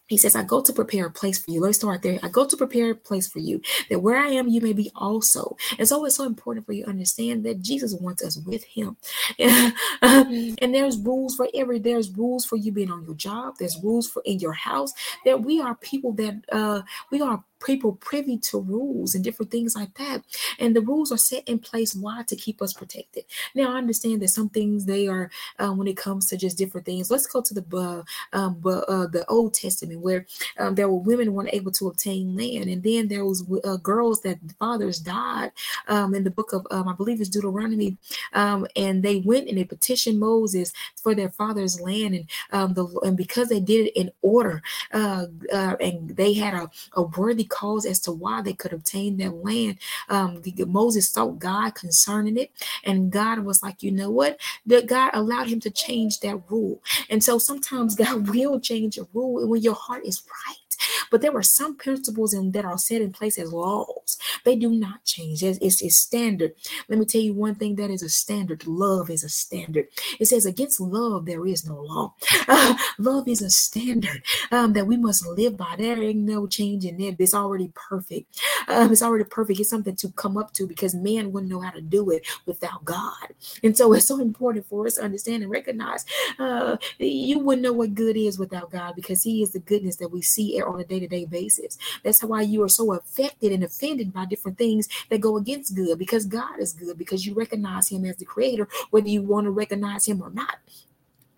he 0.10 0.18
says, 0.18 0.36
I 0.36 0.42
go 0.42 0.60
to 0.62 0.74
prepare 0.74 1.06
a 1.06 1.12
place 1.12 1.38
for 1.38 1.52
you. 1.52 1.62
Let's 1.62 1.78
start 1.78 2.02
there. 2.02 2.20
I 2.24 2.30
go 2.30 2.46
to 2.46 2.58
prepare 2.58 2.92
a 2.92 2.96
place 2.96 3.28
for 3.28 3.38
you, 3.38 3.62
that 3.92 4.00
where 4.00 4.18
I 4.18 4.30
am, 4.30 4.48
you 4.48 4.60
may 4.60 4.74
be 4.74 4.92
also. 4.96 5.56
And 5.78 5.88
so 5.88 6.04
it's 6.04 6.16
so 6.16 6.24
important 6.24 6.66
for 6.66 6.74
you 6.74 6.84
to 6.84 6.90
understand 6.90 7.46
that 7.46 7.62
Jesus 7.62 7.94
wants 7.94 8.24
us 8.24 8.38
with 8.38 8.64
him. 8.64 8.98
and 9.40 10.74
there's 10.74 10.98
rules 10.98 11.36
for 11.36 11.48
every, 11.54 11.78
there's 11.78 12.10
rules 12.10 12.44
for 12.44 12.56
you 12.56 12.72
being 12.72 12.92
on 12.92 13.06
your 13.06 13.14
job. 13.14 13.58
There's 13.60 13.78
rules 13.84 14.10
for 14.10 14.24
in 14.26 14.40
your 14.40 14.54
house. 14.54 14.92
That 15.26 15.44
we 15.44 15.62
are 15.62 15.76
people 15.76 16.14
that 16.14 16.44
uh 16.52 16.82
we 17.12 17.22
are 17.22 17.44
people 17.60 17.94
privy 17.94 18.38
to 18.38 18.60
rules 18.60 19.16
and 19.16 19.24
different 19.24 19.52
things 19.52 19.76
like 19.76 19.94
that. 19.96 20.24
And 20.60 20.76
the 20.76 20.82
rules 20.82 21.12
are 21.12 21.18
set 21.18 21.48
in 21.48 21.60
place 21.60 21.96
why 21.96 22.24
to 22.24 22.36
keep 22.36 22.62
us 22.62 22.74
protected. 22.74 23.26
Now 23.56 23.74
I 23.74 23.78
understand 23.78 24.22
that 24.22 24.30
some 24.30 24.50
things 24.50 24.86
they 24.86 25.08
are 25.08 25.30
uh, 25.58 25.72
when 25.72 25.88
it 25.88 25.98
comes 25.98 26.28
to 26.28 26.38
just 26.38 26.58
different 26.58 26.86
things. 26.86 27.12
Let's 27.12 27.28
go 27.28 27.42
to 27.42 27.54
the 27.54 27.66
uh, 27.78 28.04
um, 28.38 28.62
uh, 28.66 29.08
the 29.08 29.26
Old 29.28 29.54
Testament 29.54 30.00
where 30.00 30.26
um, 30.58 30.76
there 30.76 30.90
were 30.90 30.98
women 30.98 31.34
weren't 31.34 31.54
able 31.54 31.72
to 31.74 31.88
obtain 31.88 32.36
land, 32.36 32.70
and 32.70 32.84
then 32.84 33.08
there 33.08 33.26
was 33.26 33.44
uh, 33.64 33.78
girls 33.78 34.22
that 34.22 34.40
fathers 34.58 35.00
died. 35.00 35.52
Um, 35.88 36.14
in 36.16 36.24
the 36.24 36.32
book 36.32 36.54
of 36.54 36.66
um, 36.72 36.88
I 36.88 36.94
believe 36.94 37.20
it's 37.20 37.30
Deuteronomy, 37.30 37.98
um, 38.34 38.68
and 38.76 39.04
they 39.04 39.18
went 39.18 39.50
and 39.50 39.58
they 39.58 39.64
petitioned 39.64 40.20
Moses 40.20 40.72
for 40.96 41.14
their 41.16 41.30
father's 41.30 41.80
land, 41.80 42.28
and 42.52 42.76
the 42.76 42.86
and 43.04 43.18
because 43.18 43.50
they 43.50 43.60
did 43.60 43.88
it 43.88 44.00
in 44.00 44.12
order, 44.22 44.62
uh, 44.94 45.26
uh, 45.54 45.76
and 45.80 46.16
they 46.16 46.34
had 46.34 46.54
a, 46.54 46.70
a 46.94 47.02
worthy 47.02 47.46
cause 47.50 47.86
as 47.86 48.00
to 48.02 48.12
why 48.12 48.42
they 48.42 48.54
could 48.54 48.74
obtain 48.74 49.18
that 49.18 49.36
land. 49.36 49.78
Um, 50.10 50.42
the, 50.42 50.66
Moses 50.66 51.10
sought 51.10 51.40
God 51.40 51.76
concerning 51.76 52.38
it, 52.38 52.52
and 52.84 53.12
God 53.12 53.40
was 53.40 53.64
like, 53.64 53.84
you 53.84 53.92
know 53.92 54.12
what? 54.12 54.40
That 54.66 54.88
God 54.88 55.12
allowed 55.14 55.50
him 55.50 55.60
to 55.62 55.70
change 55.72 56.20
that 56.22 56.42
rule. 56.50 56.82
And 57.10 57.24
so 57.24 57.38
sometimes 57.38 57.96
God 57.98 58.30
will 58.30 58.60
change 58.60 58.98
a 58.98 59.08
rule 59.14 59.48
when 59.48 59.62
your 59.62 59.76
heart 59.76 60.06
is 60.06 60.24
right. 60.48 60.69
But 61.12 61.22
there 61.22 61.36
are 61.36 61.44
some 61.44 61.76
principles 61.76 62.34
in, 62.34 62.52
that 62.52 62.66
are 62.66 62.78
set 62.78 63.02
in 63.02 63.12
place 63.12 63.38
as 63.38 63.52
laws. 63.52 64.18
They 64.46 64.56
do 64.56 64.72
not 64.72 65.04
change. 65.06 65.44
It's, 65.44 65.60
it's, 65.60 65.82
it's 65.82 65.98
standard. 65.98 66.54
Let 66.88 67.00
me 67.00 67.06
tell 67.06 67.22
you 67.22 67.34
one 67.34 67.56
thing 67.56 67.76
that 67.76 67.90
is 67.90 68.04
a 68.04 68.10
standard. 68.10 68.66
Love 68.68 69.10
is 69.10 69.24
a 69.24 69.30
standard. 69.30 69.88
It 70.20 70.26
says, 70.26 70.46
against 70.46 70.80
love, 70.80 71.26
there 71.26 71.46
is 71.46 71.68
no 71.68 71.82
law. 71.82 72.14
Uh, 72.48 72.76
love 72.98 73.28
is 73.28 73.42
a 73.42 73.50
standard 73.50 74.24
um, 74.52 74.74
that 74.74 74.88
we 74.88 74.98
must 74.98 75.26
live 75.26 75.58
by. 75.58 75.76
There 75.78 76.02
ain't 76.02 76.20
no 76.20 76.48
change 76.48 76.86
in 76.86 77.00
it. 77.02 77.16
It's 77.20 77.34
already 77.34 77.72
perfect. 77.76 78.42
Um, 78.68 78.92
it's 78.92 79.02
already 79.02 79.26
perfect. 79.26 79.60
It's 79.60 79.70
something 79.70 79.96
to 79.98 80.10
come 80.12 80.38
up 80.38 80.54
to 80.54 80.68
because 80.68 80.96
man 80.96 81.32
wouldn't 81.32 81.52
know 81.52 81.62
how 81.62 81.72
to 81.72 81.82
do 81.82 82.10
it 82.12 82.26
without 82.46 82.86
God. 82.86 83.34
And 83.64 83.76
so 83.76 83.94
it's 83.94 84.06
so 84.06 84.20
important 84.20 84.66
for 84.68 84.86
us 84.88 84.96
to 84.96 85.04
understand 85.04 85.44
and 85.44 85.52
recognize 85.52 86.06
uh, 86.38 86.78
you 86.98 87.40
wouldn't 87.40 87.64
know 87.64 87.74
what 87.74 87.96
good 87.96 88.18
is 88.18 88.40
without 88.40 88.72
God 88.72 88.96
because 88.96 89.24
He 89.24 89.42
is 89.42 89.52
the 89.52 89.60
goodness 89.60 89.98
that 89.98 90.10
we 90.10 90.22
see 90.22 90.58
on 90.70 90.80
a 90.80 90.86
day 90.86 91.00
to 91.00 91.08
day 91.08 91.26
basis. 91.26 91.78
That's 92.04 92.24
why 92.24 92.42
you 92.42 92.64
are 92.64 92.70
so 92.70 92.94
affected 92.94 93.52
and 93.52 93.64
offended 93.64 94.14
by 94.14 94.26
different 94.26 94.58
things 94.58 94.88
that 95.10 95.22
go 95.22 95.38
against 95.38 95.76
good 95.76 95.98
because 96.00 96.26
God 96.26 96.60
is 96.60 96.74
good, 96.74 96.98
because 96.98 97.26
you 97.26 97.34
recognize 97.34 97.90
Him 97.90 98.06
as 98.06 98.18
the 98.18 98.26
creator, 98.26 98.68
whether 98.92 99.10
you 99.10 99.22
want 99.22 99.46
to 99.46 99.52
recognize 99.52 100.06
Him 100.08 100.22
or 100.22 100.30
not. 100.30 100.58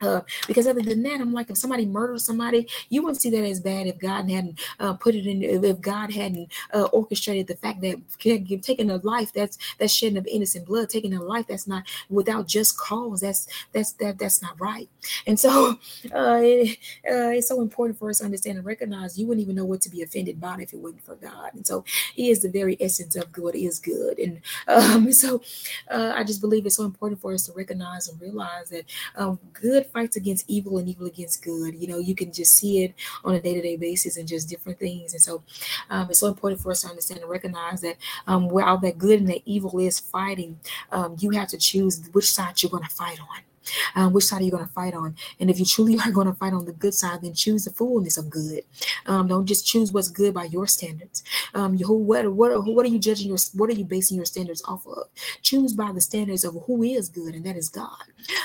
Uh, 0.01 0.22
because 0.48 0.67
other 0.67 0.81
than 0.81 1.03
that, 1.03 1.22
I'm 1.22 1.34
like, 1.34 1.50
if 1.50 1.58
somebody 1.58 1.86
murders 1.86 2.25
somebody, 2.25 2.67
you 2.89 3.03
wouldn't 3.03 3.22
see 3.22 3.29
that 3.29 3.43
as 3.43 3.60
bad 3.60 3.88
if 3.88 4.00
God 4.00 4.29
hadn't 4.29 4.60
uh, 4.79 4.93
put 4.93 5.15
it 5.15 5.27
in, 5.27 5.43
if 5.43 5.81
God 5.81 6.12
hadn't 6.12 6.51
uh, 6.74 6.84
orchestrated 6.91 7.48
the 7.48 7.55
fact 7.55 7.81
that 7.81 8.01
taking 8.20 8.89
a 8.89 8.98
life 8.98 9.31
that's 9.34 9.58
that's 9.77 9.93
shedding 9.93 10.17
of 10.17 10.27
innocent 10.27 10.65
blood, 10.65 10.89
taking 10.89 11.13
a 11.13 11.22
life 11.22 11.48
that's 11.48 11.67
not 11.67 11.84
without 12.10 12.48
just 12.48 12.77
cause, 12.77 13.22
that's 13.22 13.48
that's 13.72 13.93
that 13.93 14.17
that's 14.17 14.41
not 14.41 14.60
right. 14.60 14.89
And 15.27 15.39
so, 15.39 15.72
uh, 16.15 16.39
it, 16.41 16.77
uh, 17.10 17.31
it's 17.31 17.48
so 17.48 17.62
important 17.62 18.00
for 18.00 18.10
us 18.10 18.20
to 18.20 18.25
understand 18.25 18.58
and 18.58 18.65
recognize. 18.65 19.17
You 19.17 19.27
wouldn't 19.27 19.43
even 19.43 19.55
know 19.55 19.65
what 19.65 19.81
to 19.81 19.89
be 19.89 20.01
offended 20.01 20.39
by 20.39 20.58
if 20.62 20.74
it 20.74 20.79
wasn't 20.79 21.03
for 21.03 21.15
God. 21.15 21.51
And 21.53 21.65
so, 21.65 21.84
He 22.13 22.29
is 22.29 22.41
the 22.41 22.50
very 22.50 22.77
essence 22.79 23.15
of 23.15 23.31
good 23.31 23.55
is 23.55 23.79
good. 23.79 24.20
And 24.20 24.41
um, 24.67 25.12
so, 25.22 25.41
uh, 25.89 26.13
I 26.15 26.24
just 26.24 26.41
believe 26.41 26.65
it's 26.65 26.77
so 26.77 26.86
important 26.86 27.22
for 27.22 27.34
us 27.34 27.46
to 27.48 27.53
recognize 27.53 28.08
and 28.08 28.20
realize 28.22 28.70
that 28.70 28.86
um, 29.15 29.39
good 29.53 29.86
fights 29.91 30.15
against 30.17 30.50
evil 30.50 30.77
and 30.77 30.88
evil 30.88 31.07
against 31.07 31.43
good. 31.43 31.75
You 31.75 31.88
know, 31.88 32.00
you 32.00 32.15
can 32.15 32.31
just 32.31 32.55
see 32.55 32.83
it 32.83 32.93
on 33.24 33.36
a 33.36 33.41
day 33.41 33.53
to 33.53 33.62
day 33.62 33.77
basis 33.77 34.17
and 34.17 34.27
just 34.27 34.50
different 34.50 34.79
things. 34.79 35.13
And 35.13 35.21
so 35.21 35.43
um, 35.89 36.10
it's 36.10 36.19
so 36.19 36.27
important 36.27 36.62
for 36.62 36.71
us 36.71 36.81
to 36.81 36.88
understand 36.88 37.21
and 37.21 37.29
recognize 37.29 37.81
that 37.81 37.98
um, 38.27 38.50
while 38.50 38.77
that 38.79 38.98
good 38.98 39.19
and 39.19 39.29
that 39.29 39.41
evil 39.45 39.79
is 39.79 40.00
fighting, 40.00 40.60
um, 40.91 41.15
you 41.19 41.31
have 41.31 41.50
to 41.50 41.57
choose 41.57 42.10
which 42.12 42.31
side 42.31 42.62
you're 42.62 42.71
going 42.71 42.83
to 42.83 42.89
fight 42.89 43.19
on. 43.19 43.50
Um, 43.96 44.13
which 44.13 44.25
side 44.25 44.41
are 44.41 44.44
you 44.44 44.51
going 44.51 44.65
to 44.65 44.74
fight 44.74 44.94
on? 44.94 45.15
And 45.39 45.50
if 45.50 45.60
you 45.60 45.65
truly 45.65 45.98
are 46.06 46.12
going 46.12 46.27
to 46.27 46.34
fight 46.34 46.53
on 46.53 46.65
the 46.65 46.74
good 46.74 46.94
side, 46.94 47.22
then 47.22 47.34
choose 47.34 47.65
the 47.65 47.72
fullness 47.72 48.18
of 48.18 48.30
good. 48.30 48.63
Um, 49.06 49.27
don't 49.27 49.46
just 49.46 49.65
choose 49.65 49.91
what's 49.91 50.10
good 50.10 50.34
by 50.34 50.46
your 50.46 50.68
standards. 50.68 51.24
Um, 51.53 51.75
you, 51.75 51.91
what, 51.91 52.32
what, 52.34 52.65
what 52.65 52.86
are 52.86 52.89
you 52.89 53.00
judging 53.00 53.27
your, 53.27 53.38
what 53.53 53.70
are 53.70 53.74
you 53.74 53.86
basing 53.86 54.18
your 54.18 54.25
standards 54.25 54.62
off 54.65 54.86
of? 54.88 55.08
Choose 55.41 55.74
by 55.74 55.91
the 55.91 56.01
standards 56.01 56.44
of 56.44 56.56
who 56.65 56.84
is 56.84 57.10
good, 57.10 57.36
and 57.36 57.46
that 57.46 57.56
is 57.56 57.70
God. 57.70 57.89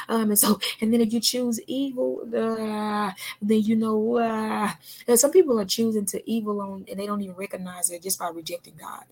Um, 0.09 0.31
and 0.31 0.39
so, 0.39 0.59
and 0.81 0.93
then 0.93 1.01
if 1.01 1.13
you 1.13 1.21
choose 1.21 1.61
evil, 1.67 2.23
uh, 2.35 3.13
then 3.43 3.63
you 3.63 3.77
know, 3.77 4.17
uh, 4.17 4.71
some 5.17 5.31
people 5.31 5.61
are 5.61 5.65
choosing 5.65 6.07
to 6.07 6.31
evil 6.31 6.61
on, 6.61 6.85
and 6.91 6.99
they 6.99 7.07
don't 7.07 7.23
even 7.23 7.37
recognize 7.37 7.91
it 7.91 8.03
just 8.03 8.19
by 8.19 8.29
rejecting 8.29 8.75
God. 8.79 9.05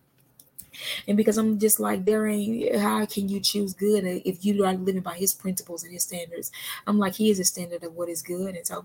And 1.09 1.17
because 1.17 1.39
I'm 1.39 1.59
just 1.59 1.81
like, 1.81 2.05
there 2.05 2.27
ain't, 2.27 2.77
how 2.77 3.05
can 3.07 3.29
you 3.29 3.41
choose 3.41 3.75
good 3.75 4.05
if 4.25 4.45
you 4.45 4.65
are 4.65 4.75
living 4.75 5.03
by 5.03 5.15
his 5.15 5.33
principles 5.33 5.85
and 5.85 5.93
his 5.93 6.03
standards? 6.03 6.51
I'm 6.87 6.99
like, 6.99 7.15
he 7.15 7.31
is 7.31 7.41
a 7.41 7.45
standard 7.45 7.83
of 7.83 7.95
what 7.95 8.09
is 8.09 8.23
good. 8.23 8.55
And 8.55 8.67
so 8.67 8.85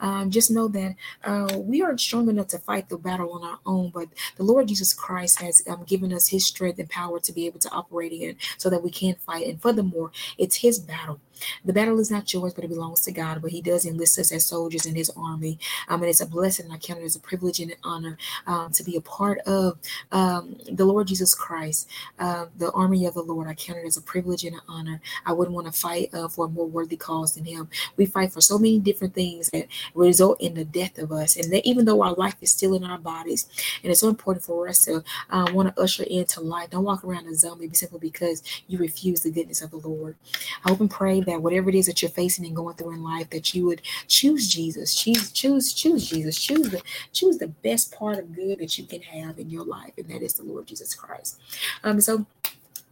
um, 0.00 0.30
just 0.30 0.50
know 0.50 0.68
that 0.68 0.94
uh, 1.24 1.58
we 1.58 1.82
aren't 1.82 2.00
strong 2.00 2.28
enough 2.28 2.48
to 2.48 2.58
fight 2.58 2.88
the 2.88 2.98
battle 2.98 3.32
on 3.32 3.44
our 3.44 3.58
own, 3.66 3.90
but 3.90 4.08
the 4.36 4.44
Lord 4.44 4.68
Jesus 4.68 4.94
Christ 4.94 5.40
has 5.40 5.62
um, 5.68 5.84
given 5.84 6.12
us 6.12 6.28
his 6.28 6.46
strength 6.46 6.78
and 6.78 6.88
power 6.88 7.20
to 7.20 7.32
be 7.32 7.46
able 7.46 7.60
to 7.60 7.70
operate 7.70 8.12
in 8.12 8.36
so 8.56 8.70
that 8.70 8.82
we 8.82 8.90
can 8.90 9.14
fight. 9.16 9.46
And 9.46 9.60
furthermore, 9.60 10.10
it's 10.38 10.56
his 10.56 10.78
battle. 10.78 11.20
The 11.64 11.72
battle 11.72 11.98
is 11.98 12.10
not 12.10 12.32
yours, 12.32 12.54
but 12.54 12.64
it 12.64 12.68
belongs 12.68 13.00
to 13.02 13.12
God. 13.12 13.42
But 13.42 13.50
He 13.50 13.60
does 13.60 13.86
enlist 13.86 14.18
us 14.18 14.32
as 14.32 14.46
soldiers 14.46 14.86
in 14.86 14.94
His 14.94 15.10
army. 15.16 15.58
Um, 15.88 16.02
and 16.02 16.10
it's 16.10 16.20
a 16.20 16.26
blessing. 16.26 16.70
I 16.70 16.78
count 16.78 17.00
it 17.00 17.04
as 17.04 17.16
a 17.16 17.20
privilege 17.20 17.60
and 17.60 17.72
an 17.72 17.78
honor 17.84 18.18
um, 18.46 18.72
to 18.72 18.82
be 18.82 18.96
a 18.96 19.00
part 19.00 19.38
of 19.40 19.78
um, 20.12 20.56
the 20.70 20.84
Lord 20.84 21.06
Jesus 21.06 21.34
Christ, 21.34 21.88
uh, 22.18 22.46
the 22.58 22.70
army 22.72 23.06
of 23.06 23.14
the 23.14 23.22
Lord. 23.22 23.48
I 23.48 23.54
count 23.54 23.78
it 23.78 23.86
as 23.86 23.96
a 23.96 24.02
privilege 24.02 24.44
and 24.44 24.54
an 24.54 24.62
honor. 24.68 25.00
I 25.26 25.32
wouldn't 25.32 25.54
want 25.54 25.66
to 25.66 25.72
fight 25.72 26.12
uh, 26.14 26.28
for 26.28 26.46
a 26.46 26.48
more 26.48 26.66
worthy 26.66 26.96
cause 26.96 27.34
than 27.34 27.44
Him. 27.44 27.68
We 27.96 28.06
fight 28.06 28.32
for 28.32 28.40
so 28.40 28.58
many 28.58 28.78
different 28.78 29.14
things 29.14 29.50
that 29.50 29.66
result 29.94 30.40
in 30.40 30.54
the 30.54 30.64
death 30.64 30.98
of 30.98 31.12
us. 31.12 31.36
And 31.36 31.52
that 31.52 31.66
even 31.66 31.84
though 31.84 32.02
our 32.02 32.14
life 32.14 32.36
is 32.40 32.52
still 32.52 32.74
in 32.74 32.84
our 32.84 32.98
bodies, 32.98 33.48
and 33.82 33.90
it's 33.90 34.00
so 34.00 34.08
important 34.08 34.44
for 34.44 34.68
us 34.68 34.84
to 34.84 35.02
uh, 35.30 35.46
want 35.52 35.74
to 35.74 35.82
usher 35.82 36.04
into 36.04 36.40
life, 36.40 36.70
don't 36.70 36.84
walk 36.84 37.04
around 37.04 37.26
a 37.26 37.34
zombie 37.34 37.70
simply 37.72 37.98
because 37.98 38.42
you 38.68 38.78
refuse 38.78 39.20
the 39.20 39.30
goodness 39.30 39.62
of 39.62 39.70
the 39.70 39.76
Lord. 39.76 40.16
I 40.64 40.70
hope 40.70 40.80
and 40.80 40.90
pray 40.90 41.20
that 41.20 41.29
whatever 41.38 41.68
it 41.68 41.74
is 41.74 41.86
that 41.86 42.02
you're 42.02 42.10
facing 42.10 42.46
and 42.46 42.56
going 42.56 42.76
through 42.76 42.94
in 42.94 43.02
life, 43.02 43.30
that 43.30 43.54
you 43.54 43.66
would 43.66 43.82
choose 44.08 44.48
Jesus, 44.48 44.94
choose, 44.94 45.32
choose, 45.32 45.72
choose 45.72 46.08
Jesus, 46.08 46.38
choose 46.38 46.70
the 46.70 46.82
choose 47.12 47.38
the 47.38 47.48
best 47.48 47.92
part 47.92 48.18
of 48.18 48.34
good 48.34 48.58
that 48.58 48.78
you 48.78 48.84
can 48.84 49.02
have 49.02 49.38
in 49.38 49.50
your 49.50 49.64
life, 49.64 49.92
and 49.98 50.08
that 50.08 50.22
is 50.22 50.34
the 50.34 50.42
Lord 50.42 50.66
Jesus 50.66 50.94
Christ. 50.94 51.40
Um, 51.84 52.00
so 52.00 52.26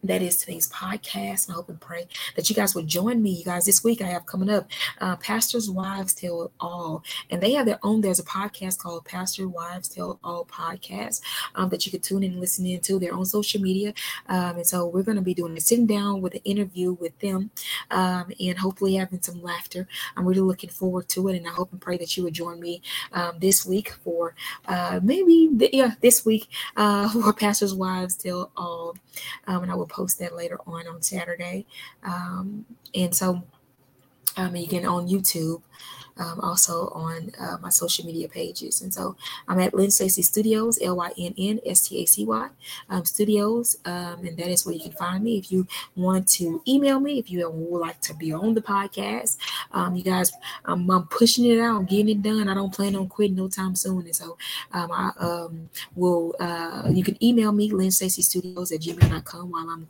that 0.03 0.23
is 0.23 0.37
today's 0.37 0.69
podcast. 0.69 1.51
I 1.51 1.55
hope 1.55 1.69
and 1.69 1.81
pray 1.81 2.07
that 2.37 2.49
you 2.49 2.55
guys 2.55 2.75
will 2.75 2.83
join 2.83 3.23
me. 3.23 3.31
You 3.31 3.45
guys, 3.45 3.67
this 3.67 3.83
week 3.83 4.01
I 4.01 4.07
have 4.07 4.27
coming 4.27 4.51
up 4.51 4.69
uh, 5.01 5.17
Pastors 5.17 5.69
Wives 5.69 6.15
Tell 6.15 6.51
All, 6.61 7.03
and 7.31 7.43
they 7.43 7.53
have 7.53 7.67
their 7.67 7.81
own. 7.83 8.01
There's 8.01 8.19
a 8.19 8.25
podcast 8.25 8.79
called 8.79 9.05
Pastor 9.05 9.49
Wives 9.49 9.89
Tell 9.89 10.19
All 10.23 10.45
podcast 10.45 11.21
um, 11.55 11.69
that 11.71 11.85
you 11.85 11.93
can 11.93 12.01
tune 12.01 12.23
in 12.23 12.33
and 12.33 12.41
listen 12.41 12.65
in 12.65 12.79
into 12.79 12.99
their 12.99 13.15
own 13.15 13.25
social 13.25 13.61
media. 13.61 13.93
Um, 14.29 14.57
and 14.57 14.67
so 14.67 14.87
we're 14.87 15.03
going 15.03 15.17
to 15.17 15.23
be 15.23 15.35
doing 15.35 15.57
a 15.57 15.61
sitting 15.61 15.87
down 15.87 16.21
with 16.21 16.35
an 16.35 16.41
interview 16.45 16.93
with 16.93 17.19
them 17.19 17.51
um, 17.91 18.31
and 18.41 18.59
hopefully 18.59 18.95
having 18.95 19.21
some 19.21 19.43
laughter. 19.43 19.89
I'm 20.17 20.27
really 20.27 20.41
looking 20.41 20.71
forward 20.71 21.09
to 21.11 21.29
it, 21.29 21.37
and 21.37 21.47
I 21.47 21.51
hope 21.51 21.73
and 21.73 21.81
pray 21.81 21.99
that 21.99 22.17
you 22.17 22.25
would 22.25 22.35
join 22.35 22.61
me 22.61 22.83
um, 23.13 23.39
this 23.41 23.67
week 23.67 23.91
for 24.05 24.35
uh, 24.67 25.01
maybe, 25.03 25.51
the, 25.53 25.71
yeah, 25.73 25.95
this 26.01 26.25
week 26.25 26.49
uh, 26.77 27.09
for 27.23 27.33
Pastors 27.33 27.75
Wives 27.75 28.17
Tell 28.17 28.51
All. 28.57 28.97
Um, 29.49 29.65
and 29.65 29.73
I 29.73 29.75
will 29.75 29.88
post 29.89 30.19
that 30.19 30.35
later 30.35 30.59
on 30.67 30.87
on 30.87 31.03
Saturday. 31.03 31.67
Um, 32.05 32.67
and 32.95 33.15
so 33.15 33.43
Um, 34.37 34.55
you 34.55 34.69
can 34.69 34.87
on 34.87 35.09
YouTube 35.09 35.63
um, 36.23 36.39
also 36.41 36.75
on 36.95 37.33
uh, 37.43 37.59
my 37.61 37.71
social 37.71 38.07
media 38.07 38.29
pages. 38.29 38.83
And 38.83 38.95
so 38.95 39.17
I'm 39.49 39.59
at 39.59 39.75
Lynn 39.75 39.91
Stacy 39.91 40.23
Studios, 40.23 40.79
L 40.81 40.97
Y 40.97 41.11
N 41.19 41.35
N 41.37 41.59
S 41.67 41.89
T 41.89 42.03
A 42.03 42.07
C 42.07 42.25
Y 42.25 42.47
um, 42.89 43.05
Studios, 43.05 43.79
um, 43.85 44.17
and 44.27 44.37
that 44.39 44.51
is 44.55 44.65
where 44.65 44.77
you 44.77 44.83
can 44.87 44.93
find 44.93 45.25
me. 45.25 45.39
If 45.39 45.51
you 45.51 45.67
want 45.97 46.29
to 46.39 46.63
email 46.69 47.01
me, 47.01 47.19
if 47.19 47.31
you 47.31 47.51
would 47.51 47.83
like 47.89 48.01
to 48.09 48.15
be 48.15 48.33
on 48.33 48.55
the 48.55 48.63
podcast, 48.63 49.39
um, 49.73 49.95
you 49.95 50.03
guys, 50.03 50.33
I'm, 50.65 50.91
I'm, 50.91 51.07
pushing 51.09 51.47
it 51.47 51.59
out, 51.59 51.89
getting 51.89 52.09
it 52.11 52.23
done. 52.23 52.49
I 52.49 52.55
don't 52.55 52.73
plan 52.73 52.95
on 52.95 53.09
quitting 53.09 53.37
no 53.37 53.49
time 53.49 53.75
soon. 53.75 54.01
And 54.01 54.15
so 54.15 54.37
um, 54.73 54.91
I 54.93 55.11
um, 55.19 55.71
will, 55.95 56.35
uh, 56.39 56.89
you 56.91 57.03
can 57.03 57.23
email 57.25 57.53
me, 57.53 57.71
Lynn 57.71 57.91
Stacy 57.91 58.23
Studios 58.23 58.73
at 58.73 58.81
gmail.com 58.81 59.51
while 59.51 59.69
I'm 59.69 59.87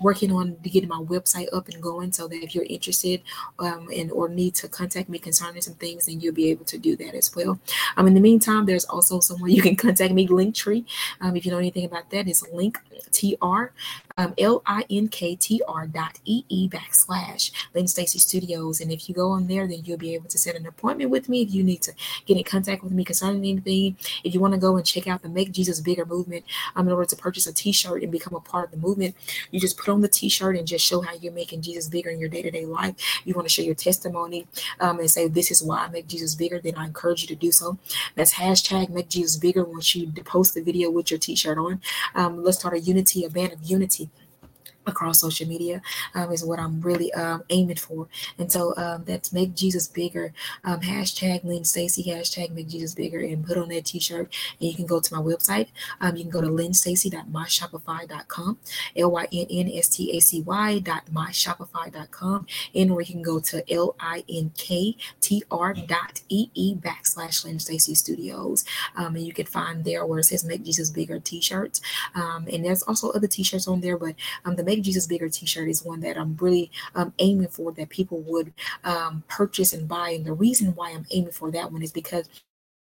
working 0.00 0.32
on 0.32 0.56
getting 0.62 0.88
my 0.88 0.98
website 0.98 1.46
up 1.52 1.68
and 1.68 1.82
going 1.82 2.12
so 2.12 2.28
that 2.28 2.42
if 2.42 2.54
you're 2.54 2.64
interested 2.64 3.22
um, 3.58 3.88
and 3.94 4.10
or 4.10 4.28
need 4.28 4.54
to 4.56 4.68
contact 4.68 5.08
me 5.08 5.18
concerning 5.18 5.62
some 5.62 5.74
things, 5.74 6.06
then 6.06 6.20
you'll 6.20 6.34
be 6.34 6.50
able 6.50 6.64
to 6.66 6.78
do 6.78 6.96
that 6.96 7.14
as 7.14 7.34
well. 7.34 7.58
Um, 7.96 8.06
in 8.06 8.14
the 8.14 8.20
meantime, 8.20 8.66
there's 8.66 8.84
also 8.84 9.20
someone 9.20 9.50
you 9.50 9.62
can 9.62 9.76
contact 9.76 10.12
me, 10.12 10.26
Linktree. 10.26 10.84
Um, 11.20 11.36
if 11.36 11.44
you 11.44 11.52
know 11.52 11.58
anything 11.58 11.84
about 11.84 12.10
that, 12.10 12.28
it's 12.28 12.46
link 12.52 12.78
tr 13.12 13.64
um, 14.18 14.34
L-I-N-K-T-R 14.38 15.86
dot 15.88 16.18
E-E 16.24 16.68
backslash 16.68 17.50
Lynn 17.74 17.86
Stacy 17.86 18.18
Studios. 18.18 18.80
And 18.80 18.90
if 18.90 19.08
you 19.08 19.14
go 19.14 19.30
on 19.30 19.46
there, 19.46 19.66
then 19.66 19.82
you'll 19.84 19.98
be 19.98 20.14
able 20.14 20.28
to 20.28 20.38
set 20.38 20.56
an 20.56 20.66
appointment 20.66 21.10
with 21.10 21.28
me 21.28 21.42
if 21.42 21.52
you 21.52 21.62
need 21.62 21.82
to 21.82 21.92
get 22.24 22.36
in 22.36 22.44
contact 22.44 22.82
with 22.82 22.92
me 22.92 23.04
concerning 23.04 23.44
anything. 23.44 23.96
If 24.24 24.34
you 24.34 24.40
want 24.40 24.54
to 24.54 24.60
go 24.60 24.76
and 24.76 24.86
check 24.86 25.06
out 25.06 25.22
the 25.22 25.28
Make 25.28 25.52
Jesus 25.52 25.80
Bigger 25.80 26.06
movement, 26.06 26.44
um, 26.74 26.86
in 26.86 26.92
order 26.92 27.08
to 27.08 27.16
purchase 27.16 27.46
a 27.46 27.52
t-shirt 27.52 28.02
and 28.02 28.10
become 28.10 28.34
a 28.34 28.40
part 28.40 28.66
of 28.66 28.70
the 28.70 28.86
movement, 28.86 29.14
you 29.50 29.60
just 29.60 29.76
put 29.76 29.88
on 29.88 30.00
the 30.00 30.08
t-shirt 30.08 30.56
and 30.56 30.66
just 30.66 30.84
show 30.84 31.02
how 31.02 31.14
you're 31.14 31.32
making 31.32 31.62
Jesus 31.62 31.88
bigger 31.88 32.10
in 32.10 32.18
your 32.18 32.28
day-to-day 32.28 32.64
life. 32.64 32.94
You 33.24 33.34
want 33.34 33.46
to 33.46 33.52
share 33.52 33.64
your 33.64 33.74
testimony 33.74 34.46
um, 34.80 34.98
and 34.98 35.10
say, 35.10 35.28
this 35.28 35.50
is 35.50 35.62
why 35.62 35.84
I 35.84 35.88
make 35.88 36.08
Jesus 36.08 36.34
bigger, 36.34 36.58
then 36.58 36.74
I 36.76 36.86
encourage 36.86 37.22
you 37.22 37.28
to 37.28 37.34
do 37.34 37.52
so. 37.52 37.78
That's 38.14 38.34
hashtag 38.34 38.88
make 38.88 39.08
Jesus 39.08 39.36
bigger 39.36 39.64
once 39.64 39.94
you 39.94 40.10
post 40.24 40.54
the 40.54 40.62
video 40.62 40.90
with 40.90 41.10
your 41.10 41.18
t-shirt 41.18 41.58
on. 41.58 41.80
Um, 42.14 42.42
let's 42.42 42.58
start 42.58 42.74
a 42.74 42.80
unity, 42.80 43.24
a 43.24 43.30
band 43.30 43.52
of 43.52 43.62
unity 43.62 44.05
across 44.86 45.20
social 45.20 45.46
media 45.46 45.82
um, 46.14 46.32
is 46.32 46.42
what 46.44 46.58
I'm 46.58 46.80
really 46.80 47.12
um, 47.14 47.42
aiming 47.50 47.76
for. 47.76 48.08
And 48.38 48.50
so 48.50 48.74
um, 48.76 49.04
that's 49.04 49.32
make 49.32 49.54
Jesus 49.54 49.86
bigger. 49.88 50.32
Um, 50.64 50.80
hashtag 50.80 51.44
Lynn 51.44 51.64
Stacy, 51.64 52.02
hashtag 52.04 52.52
make 52.52 52.68
Jesus 52.68 52.94
bigger, 52.94 53.20
and 53.20 53.46
put 53.46 53.58
on 53.58 53.68
that 53.70 53.86
t-shirt. 53.86 54.32
And 54.60 54.68
you 54.68 54.74
can 54.74 54.86
go 54.86 55.00
to 55.00 55.14
my 55.14 55.20
website. 55.20 55.68
Um, 56.00 56.16
you 56.16 56.24
can 56.24 56.30
go 56.30 56.40
to 56.40 56.48
lynnstacy.myshopify.com, 56.48 58.58
L-Y-N-N-S-T-A-C-Y 58.96 60.78
dot 60.80 61.02
myshopify.com, 61.12 62.46
and 62.74 62.90
or 62.90 63.00
you 63.00 63.12
can 63.12 63.22
go 63.22 63.38
to 63.40 63.72
L-I-N-K-T-R 63.72 65.74
dot 65.74 66.20
E-E 66.28 66.74
backslash 66.76 67.44
Lynn 67.44 67.58
Stacy 67.58 67.94
Studios. 67.94 68.64
Um, 68.96 69.16
and 69.16 69.26
you 69.26 69.32
can 69.32 69.46
find 69.46 69.84
there 69.84 70.06
where 70.06 70.20
it 70.20 70.24
says 70.24 70.44
make 70.44 70.64
Jesus 70.64 70.90
bigger 70.90 71.18
t-shirts. 71.18 71.80
and 72.14 72.64
there's 72.64 72.82
also 72.82 73.10
other 73.10 73.26
t-shirts 73.26 73.66
on 73.68 73.80
there, 73.80 73.96
but 73.96 74.14
the 74.56 74.66
Make 74.66 74.75
Jesus 74.80 75.06
Bigger 75.06 75.28
t-shirt 75.28 75.68
is 75.68 75.84
one 75.84 76.00
that 76.00 76.16
I'm 76.16 76.36
really 76.36 76.70
um, 76.94 77.12
aiming 77.18 77.48
for 77.48 77.72
that 77.72 77.88
people 77.88 78.20
would 78.22 78.52
um, 78.84 79.22
purchase 79.28 79.72
and 79.72 79.88
buy. 79.88 80.10
And 80.10 80.24
the 80.24 80.32
reason 80.32 80.74
why 80.74 80.90
I'm 80.90 81.06
aiming 81.10 81.32
for 81.32 81.50
that 81.50 81.72
one 81.72 81.82
is 81.82 81.92
because 81.92 82.28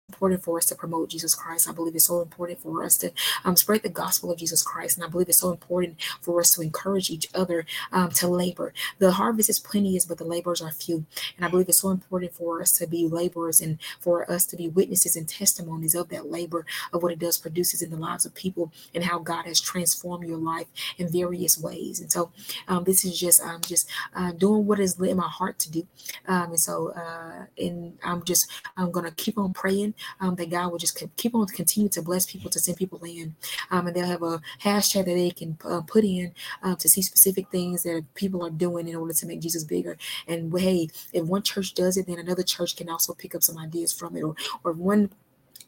important 0.09 0.43
for 0.43 0.59
us 0.59 0.67
to 0.67 0.75
promote 0.75 1.09
Jesus 1.09 1.35
Christ. 1.35 1.69
I 1.69 1.73
believe 1.73 1.95
it's 1.95 2.07
so 2.07 2.21
important 2.21 2.61
for 2.61 2.85
us 2.85 2.97
to 2.99 3.11
um, 3.45 3.57
spread 3.57 3.83
the 3.83 3.89
gospel 3.89 4.31
of 4.31 4.39
Jesus 4.39 4.63
Christ. 4.63 4.97
And 4.97 5.05
I 5.05 5.09
believe 5.09 5.29
it's 5.29 5.41
so 5.41 5.51
important 5.51 5.97
for 6.21 6.41
us 6.41 6.51
to 6.53 6.61
encourage 6.61 7.11
each 7.11 7.29
other 7.35 7.65
um, 7.91 8.11
to 8.11 8.29
labor. 8.29 8.73
The 8.99 9.13
harvest 9.13 9.49
is 9.51 9.59
plenteous, 9.59 10.05
but 10.05 10.19
the 10.19 10.25
laborers 10.25 10.61
are 10.61 10.71
few. 10.71 11.07
And 11.37 11.45
I 11.45 11.49
believe 11.49 11.69
it's 11.69 11.81
so 11.81 11.91
important 11.91 12.33
for 12.33 12.61
us 12.61 12.71
to 12.73 12.87
be 12.87 13.09
laborers 13.09 13.61
and 13.61 13.79
for 13.99 14.31
us 14.31 14.45
to 14.47 14.57
be 14.57 14.69
witnesses 14.69 15.17
and 15.17 15.29
testimonies 15.29 15.95
of 15.95 16.11
that 16.11 16.31
labor, 16.31 16.67
of 16.93 17.03
what 17.03 17.13
it 17.13 17.19
does 17.19 17.39
produces 17.39 17.83
in 17.83 17.91
the 17.91 17.97
lives 17.97 18.27
of 18.27 18.35
people 18.35 18.73
and 18.95 19.05
how 19.05 19.19
God 19.19 19.47
has 19.47 19.61
transformed 19.61 20.29
your 20.29 20.39
life 20.39 20.67
in 20.99 21.11
various 21.11 21.59
ways. 21.59 22.01
And 22.01 22.13
so 22.13 22.31
um, 22.69 22.85
this 22.85 23.05
is 23.05 23.19
just, 23.19 23.43
I'm 23.43 23.63
just 23.63 23.91
uh, 24.15 24.33
doing 24.33 24.67
what 24.67 24.81
is 24.81 25.01
in 25.01 25.17
my 25.17 25.29
heart 25.29 25.59
to 25.61 25.71
do. 25.71 25.87
Um, 26.29 26.51
and 26.51 26.61
so, 26.61 26.91
uh, 26.91 27.47
and 27.59 27.99
I'm 28.05 28.23
just, 28.23 28.51
I'm 28.77 28.91
going 28.91 29.07
to 29.07 29.13
keep 29.13 29.39
on 29.39 29.53
praying 29.53 29.95
um, 30.21 30.35
that 30.37 30.51
God 30.51 30.71
will 30.71 30.79
just 30.79 31.03
keep 31.17 31.35
on 31.35 31.47
continue 31.47 31.89
to 31.91 32.03
bless 32.03 32.27
people 32.27 32.51
to 32.51 32.59
send 32.59 32.77
people 32.77 33.03
in. 33.05 33.35
Um, 33.71 33.87
and 33.87 33.97
they'll 33.97 34.07
have 34.07 34.23
a 34.23 34.41
hashtag 34.63 35.05
that 35.07 35.15
they 35.15 35.31
can 35.31 35.59
uh, 35.65 35.81
put 35.83 36.05
in 36.05 36.33
um, 36.63 36.77
to 36.77 36.89
see 36.89 37.03
specific 37.03 37.51
things 37.51 37.83
that 37.83 38.05
people 38.15 38.45
are 38.45 38.51
doing 38.51 38.89
in 38.89 38.97
order 38.97 39.15
to 39.15 39.27
make 39.27 39.41
Jesus 39.41 39.65
bigger. 39.65 39.97
And 40.27 40.57
hey, 40.59 40.89
if 41.13 41.25
one 41.25 41.43
church 41.43 41.75
does 41.75 41.97
it, 41.97 42.07
then 42.07 42.19
another 42.19 42.43
church 42.43 42.77
can 42.77 42.89
also 42.89 43.15
pick 43.15 43.35
up 43.35 43.43
some 43.43 43.59
ideas 43.59 43.93
from 43.93 44.17
it. 44.17 44.23
Or, 44.23 44.35
or 44.65 44.73
one 44.73 45.11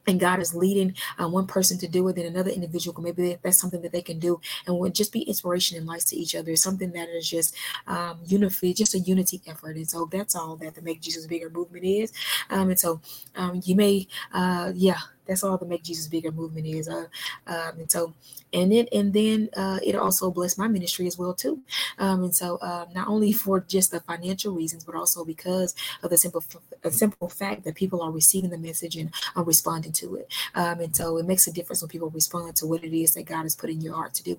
and 0.06 0.20
God 0.20 0.40
is 0.40 0.54
leading 0.54 0.94
uh, 1.18 1.28
one 1.28 1.46
person 1.46 1.78
to 1.78 1.88
do 1.88 2.06
it, 2.08 2.16
then 2.16 2.26
another 2.26 2.50
individual, 2.50 3.00
maybe 3.02 3.36
that's 3.42 3.58
something 3.58 3.82
that 3.82 3.92
they 3.92 4.02
can 4.02 4.18
do, 4.18 4.40
and 4.66 4.78
would 4.78 4.94
just 4.94 5.12
be 5.12 5.22
inspiration 5.22 5.76
and 5.76 5.86
light 5.86 6.00
to 6.02 6.16
each 6.16 6.34
other. 6.34 6.52
It's 6.52 6.62
something 6.62 6.92
that 6.92 7.08
is 7.08 7.28
just 7.28 7.54
um, 7.86 8.18
unity, 8.26 8.74
just 8.74 8.94
a 8.94 8.98
unity 8.98 9.40
effort. 9.46 9.76
And 9.76 9.88
so 9.88 10.08
that's 10.10 10.34
all 10.36 10.56
that 10.56 10.74
the 10.74 10.82
Make 10.82 11.00
Jesus 11.00 11.26
Bigger 11.26 11.50
movement 11.50 11.84
is. 11.84 12.12
Um, 12.50 12.70
and 12.70 12.78
so 12.78 13.00
um, 13.34 13.60
you 13.64 13.74
may, 13.74 14.06
uh, 14.32 14.72
yeah, 14.74 14.98
that's 15.26 15.44
all 15.44 15.58
the 15.58 15.66
Make 15.66 15.82
Jesus 15.84 16.08
Bigger 16.08 16.32
movement 16.32 16.66
is. 16.66 16.88
Uh, 16.88 17.06
um, 17.46 17.78
and 17.78 17.90
so, 17.90 18.14
and 18.52 18.72
then 18.72 18.86
and 18.92 19.12
then 19.12 19.48
uh, 19.56 19.78
it 19.82 19.96
also 19.96 20.30
blessed 20.30 20.58
my 20.58 20.68
ministry 20.68 21.06
as 21.06 21.18
well 21.18 21.34
too. 21.34 21.60
Um, 21.98 22.24
and 22.24 22.34
so, 22.34 22.56
uh, 22.58 22.86
not 22.94 23.08
only 23.08 23.32
for 23.32 23.60
just 23.60 23.90
the 23.90 24.00
financial 24.00 24.54
reasons, 24.54 24.84
but 24.84 24.94
also 24.94 25.24
because 25.24 25.74
of 26.02 26.10
the 26.10 26.16
simple 26.16 26.44
simple 26.90 27.28
fact 27.28 27.64
that 27.64 27.74
people 27.74 28.02
are 28.02 28.10
receiving 28.10 28.50
the 28.50 28.58
message 28.58 28.96
and 28.96 29.10
are 29.34 29.44
responding 29.44 29.92
to 29.92 30.16
it. 30.16 30.32
Um, 30.54 30.80
and 30.80 30.94
so, 30.94 31.18
it 31.18 31.26
makes 31.26 31.46
a 31.46 31.52
difference 31.52 31.82
when 31.82 31.88
people 31.88 32.10
respond 32.10 32.56
to 32.56 32.66
what 32.66 32.84
it 32.84 32.96
is 32.96 33.14
that 33.14 33.26
God 33.26 33.42
has 33.42 33.56
put 33.56 33.70
in 33.70 33.80
your 33.80 33.94
heart 33.94 34.14
to 34.14 34.22
do, 34.22 34.38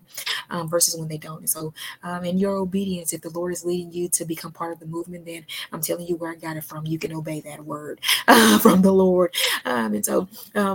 um, 0.49 0.69
versus 0.69 0.95
when 0.97 1.07
they 1.09 1.17
don't. 1.17 1.39
And 1.39 1.49
so, 1.49 1.73
um, 2.03 2.23
in 2.23 2.37
your 2.37 2.55
obedience, 2.55 3.13
if 3.13 3.21
the 3.21 3.29
Lord 3.29 3.53
is 3.53 3.65
leading 3.65 3.91
you 3.91 4.09
to 4.09 4.25
become 4.25 4.51
part 4.51 4.73
of 4.73 4.79
the 4.79 4.85
movement, 4.85 5.25
then 5.25 5.45
I'm 5.71 5.81
telling 5.81 6.07
you 6.07 6.15
where 6.15 6.31
I 6.31 6.35
got 6.35 6.57
it 6.57 6.63
from. 6.63 6.85
You 6.85 6.99
can 6.99 7.13
obey 7.13 7.41
that 7.41 7.65
word 7.65 7.99
uh, 8.27 8.59
from 8.59 8.81
the 8.81 8.91
Lord. 8.93 9.35
And 9.65 10.05
so. 10.05 10.27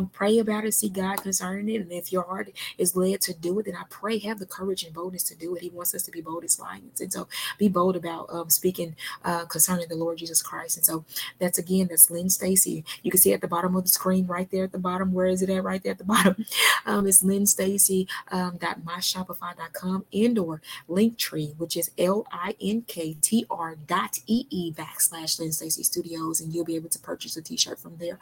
Um, 0.03 0.11
pray 0.13 0.39
about 0.39 0.65
it, 0.65 0.75
see 0.75 0.89
God 0.89 1.23
concerning 1.23 1.75
it. 1.75 1.81
And 1.81 1.93
if 1.93 2.13
your 2.13 2.23
heart 2.23 2.51
is 2.79 2.97
led 2.97 3.21
to 3.23 3.35
do 3.35 3.59
it, 3.59 3.67
then 3.67 3.77
I 3.77 3.85
pray 3.89 4.19
have 4.21 4.39
the 4.39 4.47
courage 4.47 4.83
and 4.85 4.95
boldness 4.95 5.23
to 5.25 5.37
do 5.37 5.55
it. 5.55 5.63
He 5.63 5.71
wants 5.71 5.95
us 5.95 6.03
to 6.05 6.11
be 6.11 6.21
bold 6.21 6.45
as 6.45 6.59
lions. 6.59 7.01
And 7.01 7.13
so 7.13 7.29
be 7.59 7.69
bold 7.69 7.97
about 7.97 8.29
um, 8.31 8.51
speaking 8.51 8.97
uh, 9.25 9.45
concerning 9.47 9.89
the 9.89 9.97
Lord 9.97 10.19
Jesus 10.19 10.43
Christ. 10.43 10.77
And 10.77 10.87
so 10.87 11.05
that's 11.39 11.59
again, 11.59 11.89
that's 11.89 12.11
Lynn 12.11 12.31
Stacy. 12.31 12.85
You 13.03 13.11
can 13.11 13.21
see 13.21 13.33
at 13.33 13.41
the 13.41 13.49
bottom 13.49 13.77
of 13.77 13.85
the 13.85 13.89
screen 13.89 14.27
right 14.27 14.51
there 14.51 14.65
at 14.65 14.73
the 14.73 14.79
bottom. 14.79 15.13
Where 15.13 15.27
is 15.27 15.43
it 15.43 15.51
at? 15.51 15.63
Right 15.63 15.83
there 15.83 15.93
at 15.93 15.99
the 15.99 16.05
bottom. 16.13 16.45
Um, 16.87 17.07
it's 17.07 17.23
Lynn 17.23 17.47
Stacy 17.47 18.09
um, 18.31 18.59
myshopify.com 18.59 20.05
and 20.13 20.39
or 20.39 20.63
Linktree, 20.89 21.57
which 21.57 21.77
is 21.77 21.91
L-I-N-K-T-R 21.99 23.77
dot 23.87 24.19
E-E 24.27 24.73
backslash 24.73 25.39
Lynn 25.39 25.53
Stacy 25.53 25.83
Studios. 25.83 26.41
And 26.41 26.53
you'll 26.53 26.65
be 26.65 26.77
able 26.77 26.89
to 26.91 26.99
purchase 26.99 27.37
a 27.37 27.43
t-shirt 27.43 27.79
from 27.79 27.97
there. 27.99 28.19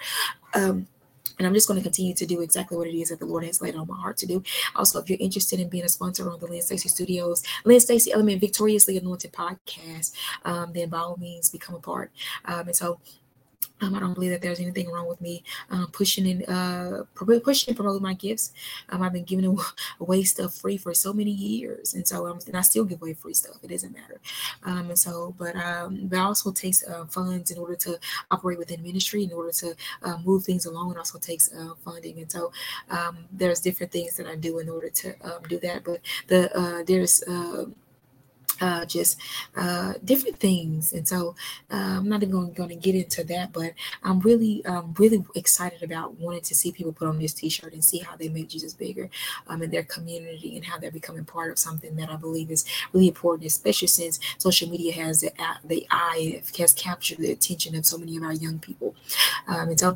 Um, 0.54 0.86
and 1.38 1.46
I'm 1.46 1.54
just 1.54 1.66
going 1.66 1.78
to 1.78 1.82
continue 1.82 2.14
to 2.14 2.26
do 2.26 2.42
exactly 2.42 2.76
what 2.76 2.86
it 2.86 2.94
is 2.94 3.08
that 3.08 3.18
the 3.18 3.24
Lord 3.24 3.44
has 3.44 3.62
laid 3.62 3.74
on 3.74 3.86
my 3.86 3.96
heart 3.96 4.18
to 4.18 4.26
do. 4.26 4.42
Also, 4.76 5.00
if 5.00 5.08
you're 5.08 5.18
interested 5.18 5.58
in 5.58 5.70
being 5.70 5.84
a 5.84 5.88
sponsor 5.88 6.30
on 6.30 6.38
the 6.38 6.46
Lynn 6.46 6.60
Stacy 6.60 6.88
Studios, 6.88 7.42
Lynn 7.64 7.80
Stacy 7.80 8.12
Element 8.12 8.40
Victoriously 8.40 8.98
Anointed 8.98 9.32
podcast, 9.32 10.12
um, 10.44 10.72
then 10.74 10.90
by 10.90 10.98
all 10.98 11.16
means 11.16 11.48
become 11.48 11.74
a 11.74 11.80
part. 11.80 12.12
Um, 12.44 12.66
and 12.66 12.76
so 12.76 13.00
um, 13.80 13.94
I 13.94 14.00
don't 14.00 14.14
believe 14.14 14.30
that 14.30 14.42
there's 14.42 14.60
anything 14.60 14.90
wrong 14.90 15.08
with 15.08 15.20
me 15.20 15.42
um, 15.70 15.88
pushing 15.92 16.26
and 16.26 16.48
uh, 16.48 17.04
pushing 17.14 17.70
and 17.70 17.76
promoting 17.76 18.02
my 18.02 18.14
gifts. 18.14 18.52
Um, 18.88 19.02
I've 19.02 19.12
been 19.12 19.24
giving 19.24 19.58
away 20.00 20.22
stuff 20.24 20.54
free 20.54 20.76
for 20.76 20.94
so 20.94 21.12
many 21.12 21.30
years, 21.30 21.94
and 21.94 22.06
so 22.06 22.26
um, 22.26 22.38
and 22.46 22.56
I 22.56 22.60
still 22.62 22.84
give 22.84 23.02
away 23.02 23.14
free 23.14 23.34
stuff. 23.34 23.56
It 23.62 23.68
doesn't 23.68 23.92
matter. 23.92 24.20
Um, 24.64 24.90
and 24.90 24.98
so, 24.98 25.34
but 25.38 25.56
um, 25.56 26.08
but 26.08 26.18
also 26.18 26.52
takes 26.52 26.86
uh, 26.86 27.06
funds 27.06 27.50
in 27.50 27.58
order 27.58 27.76
to 27.76 27.98
operate 28.30 28.58
within 28.58 28.82
ministry, 28.82 29.24
in 29.24 29.32
order 29.32 29.52
to 29.52 29.74
uh, 30.02 30.18
move 30.24 30.44
things 30.44 30.66
along. 30.66 30.92
It 30.92 30.98
also 30.98 31.18
takes 31.18 31.52
uh, 31.52 31.74
funding, 31.84 32.18
and 32.18 32.30
so 32.30 32.52
um, 32.90 33.18
there's 33.32 33.60
different 33.60 33.92
things 33.92 34.16
that 34.16 34.26
I 34.26 34.36
do 34.36 34.58
in 34.58 34.68
order 34.68 34.90
to 34.90 35.14
um, 35.22 35.42
do 35.48 35.58
that. 35.60 35.84
But 35.84 36.00
the 36.28 36.56
uh, 36.58 36.82
there's 36.86 37.22
uh, 38.60 38.80
uh, 38.80 38.84
just 38.86 39.18
uh, 39.56 39.94
different 40.04 40.38
things. 40.38 40.92
And 40.92 41.06
so 41.06 41.34
uh, 41.70 41.96
I'm 41.98 42.08
not 42.08 42.22
even 42.22 42.52
going 42.52 42.68
to 42.68 42.74
get 42.74 42.94
into 42.94 43.24
that, 43.24 43.52
but 43.52 43.72
I'm 44.02 44.20
really, 44.20 44.64
um, 44.64 44.94
really 44.98 45.24
excited 45.34 45.82
about 45.82 46.18
wanting 46.18 46.42
to 46.42 46.54
see 46.54 46.72
people 46.72 46.92
put 46.92 47.08
on 47.08 47.18
this 47.18 47.34
T-shirt 47.34 47.72
and 47.72 47.84
see 47.84 47.98
how 47.98 48.16
they 48.16 48.28
make 48.28 48.48
Jesus 48.48 48.72
bigger 48.72 49.10
um, 49.48 49.62
in 49.62 49.70
their 49.70 49.82
community 49.82 50.56
and 50.56 50.64
how 50.64 50.78
they're 50.78 50.90
becoming 50.90 51.24
part 51.24 51.50
of 51.50 51.58
something 51.58 51.96
that 51.96 52.10
I 52.10 52.16
believe 52.16 52.50
is 52.50 52.64
really 52.92 53.08
important, 53.08 53.46
especially 53.46 53.88
since 53.88 54.18
social 54.38 54.68
media 54.68 54.92
has 54.92 55.20
the 55.20 55.32
the 55.64 55.86
eye 55.90 56.42
has 56.58 56.72
captured 56.72 57.18
the 57.18 57.32
attention 57.32 57.74
of 57.74 57.84
so 57.84 57.98
many 57.98 58.16
of 58.16 58.22
our 58.22 58.32
young 58.32 58.58
people. 58.58 58.94
Um, 59.46 59.70
and 59.70 59.80
so 59.80 59.90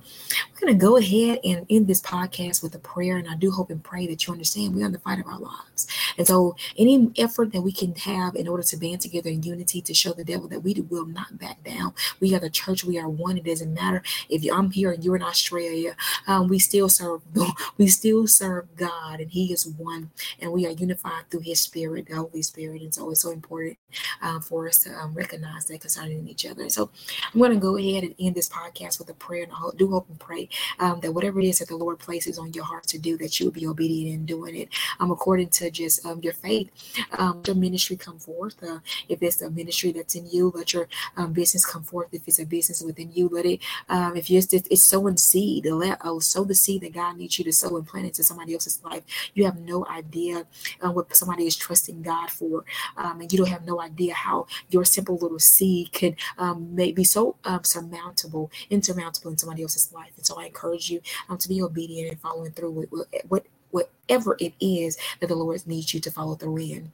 we're 0.53 0.61
going 0.61 0.79
to 0.79 0.87
go 0.87 0.97
ahead 0.97 1.39
and 1.45 1.67
end 1.71 1.87
this 1.87 2.01
podcast 2.01 2.63
with 2.63 2.75
a 2.75 2.79
prayer, 2.79 3.17
and 3.17 3.29
I 3.29 3.37
do 3.37 3.51
hope 3.51 3.71
and 3.71 3.83
pray 3.83 4.07
that 4.09 4.27
you 4.27 4.33
understand 4.33 4.75
we're 4.75 4.85
on 4.85 4.93
the 4.93 4.99
fight 4.99 5.21
of 5.21 5.27
our 5.27 5.39
lives. 5.39 5.87
And 6.19 6.27
so 6.27 6.57
any 6.77 7.11
effort 7.19 7.53
that 7.53 7.63
we 7.63 7.73
can 7.73 7.95
have 7.97 8.35
in 8.37 8.49
order 8.49 8.54
to 8.63 8.77
band 8.77 9.01
together 9.01 9.31
in 9.31 9.43
unity 9.43 9.81
to 9.83 9.95
show 9.95 10.13
the 10.13 10.25
devil 10.25 10.49
that 10.49 10.61
we 10.61 10.75
will 10.89 11.07
not 11.07 11.39
back 11.39 11.63
down. 11.65 11.95
We 12.21 12.35
are 12.35 12.41
the 12.41 12.51
church. 12.51 12.85
We 12.85 12.99
are 12.99 13.09
one. 13.09 13.39
It 13.39 13.45
doesn't 13.45 13.73
matter 13.73 14.03
if 14.29 14.45
I'm 14.53 14.71
here 14.71 14.93
and 14.93 15.05
you're 15.05 15.17
in 15.17 15.23
Australia. 15.23 15.97
Um, 16.27 16.49
we 16.49 16.59
still 16.59 16.89
serve. 16.89 17.23
We 17.77 17.89
still 17.89 18.27
serve 18.27 18.77
God, 18.77 19.21
and 19.21 19.31
He 19.31 19.53
is 19.53 19.67
one, 19.67 20.11
and 20.41 20.53
we 20.53 20.67
are 20.67 20.71
unified 20.71 21.29
through 21.31 21.41
His 21.41 21.61
Spirit, 21.61 22.07
the 22.09 22.17
Holy 22.17 22.43
Spirit. 22.43 22.83
And 22.83 22.95
so 22.95 23.11
it's 23.11 23.23
so 23.23 23.31
important 23.31 23.79
um, 24.23 24.41
for 24.41 24.69
us 24.69 24.79
to 24.85 24.91
um, 24.95 25.13
recognize 25.15 25.67
that 25.67 25.81
concerning 25.81 26.29
each 26.29 26.47
other. 26.47 26.69
So 26.69 26.91
I'm 27.33 27.41
going 27.41 27.53
to 27.53 27.59
go 27.59 27.77
ahead 27.77 28.05
and 28.05 28.15
end 28.19 28.35
this 28.35 28.49
podcast 28.49 28.99
with 28.99 29.11
a 29.11 29.15
prayer, 29.15 29.45
and 29.45 29.53
I 29.53 29.71
do 29.77 29.91
hope 29.91 30.09
and 30.09 30.19
pray 30.19 30.49
um, 30.79 31.01
that 31.01 31.13
whatever 31.13 31.41
it 31.41 31.47
is 31.47 31.59
that 31.59 31.69
the 31.69 31.77
Lord 31.77 31.99
places 31.99 32.39
on 32.39 32.53
your 32.53 32.65
heart 32.65 32.87
to 32.89 32.99
do, 32.99 33.17
that 33.19 33.41
you 33.41 33.47
will 33.47 33.53
be 33.53 33.67
obedient 33.67 34.15
in 34.15 34.27
doing 34.27 34.57
it, 34.57 34.69
um, 35.01 35.11
according 35.11 35.49
to 35.51 35.71
just 35.71 36.05
um, 36.07 36.21
your 36.23 36.33
faith. 36.33 36.71
Um, 37.19 37.43
your 37.47 37.57
ministry 37.57 37.97
come 37.97 38.19
forth. 38.51 38.63
Uh, 38.63 38.81
if 39.09 39.23
it's 39.23 39.43
a 39.43 39.51
ministry 39.51 39.93
that's 39.93 40.15
in 40.15 40.27
you, 40.31 40.53
let 40.55 40.73
your 40.73 40.89
um, 41.17 41.33
business 41.33 41.65
come 41.65 41.83
forth. 41.83 42.09
If 42.13 42.23
it's 42.27 42.39
a 42.39 42.47
business 42.47 42.83
within 42.83 43.13
you, 43.13 43.29
let 43.29 43.47
it. 43.47 43.61
Um, 43.89 44.17
if 44.17 44.31
you're 44.31 44.41
just 44.43 44.55
it's 44.71 44.85
sowing 44.85 45.17
seed, 45.17 45.67
let 45.67 45.99
oh, 46.05 46.21
sow 46.21 46.45
the 46.45 46.55
seed 46.55 46.83
that 46.83 46.93
God 46.95 47.17
needs 47.17 47.39
you 47.39 47.45
to 47.45 47.53
sow 47.53 47.77
and 47.77 47.87
plant 47.87 48.07
into 48.07 48.23
somebody 48.23 48.55
else's 48.55 48.83
life. 48.85 49.03
You 49.35 49.45
have 49.45 49.59
no 49.59 49.87
idea 49.87 50.47
uh, 50.85 50.91
what 50.91 51.15
somebody 51.17 51.47
is 51.47 51.57
trusting 51.57 52.03
God 52.03 52.31
for, 52.31 52.65
um, 52.97 53.21
and 53.21 53.33
you 53.33 53.39
don't 53.39 53.49
have 53.49 53.65
no 53.67 53.81
idea 53.81 54.15
how 54.15 54.47
your 54.71 54.85
simple 54.85 55.17
little 55.17 55.39
seed 55.39 55.93
can 55.93 56.17
um, 56.39 56.75
be 56.75 57.05
so 57.05 57.37
um, 57.45 57.61
surmountable, 57.65 58.51
insurmountable 58.71 59.31
in 59.31 59.39
somebody 59.39 59.63
else's 59.63 59.93
life. 59.93 60.13
And 60.17 60.27
so 60.27 60.39
I 60.41 60.47
encourage 60.47 60.91
you 60.91 61.01
um, 61.29 61.39
to 61.39 61.49
be 61.49 61.63
obedient 61.63 62.11
and 62.11 62.21
following 62.21 62.53
through 62.53 62.73
with, 62.73 62.91
with 62.91 63.07
what 63.29 63.47
whatever 63.71 64.37
it 64.39 64.55
is 64.61 64.97
that 65.21 65.27
the 65.27 65.35
Lord 65.35 65.67
needs 65.67 65.93
you 65.93 66.01
to 66.01 66.11
follow 66.11 66.37
through 66.37 66.59
in. 66.59 66.93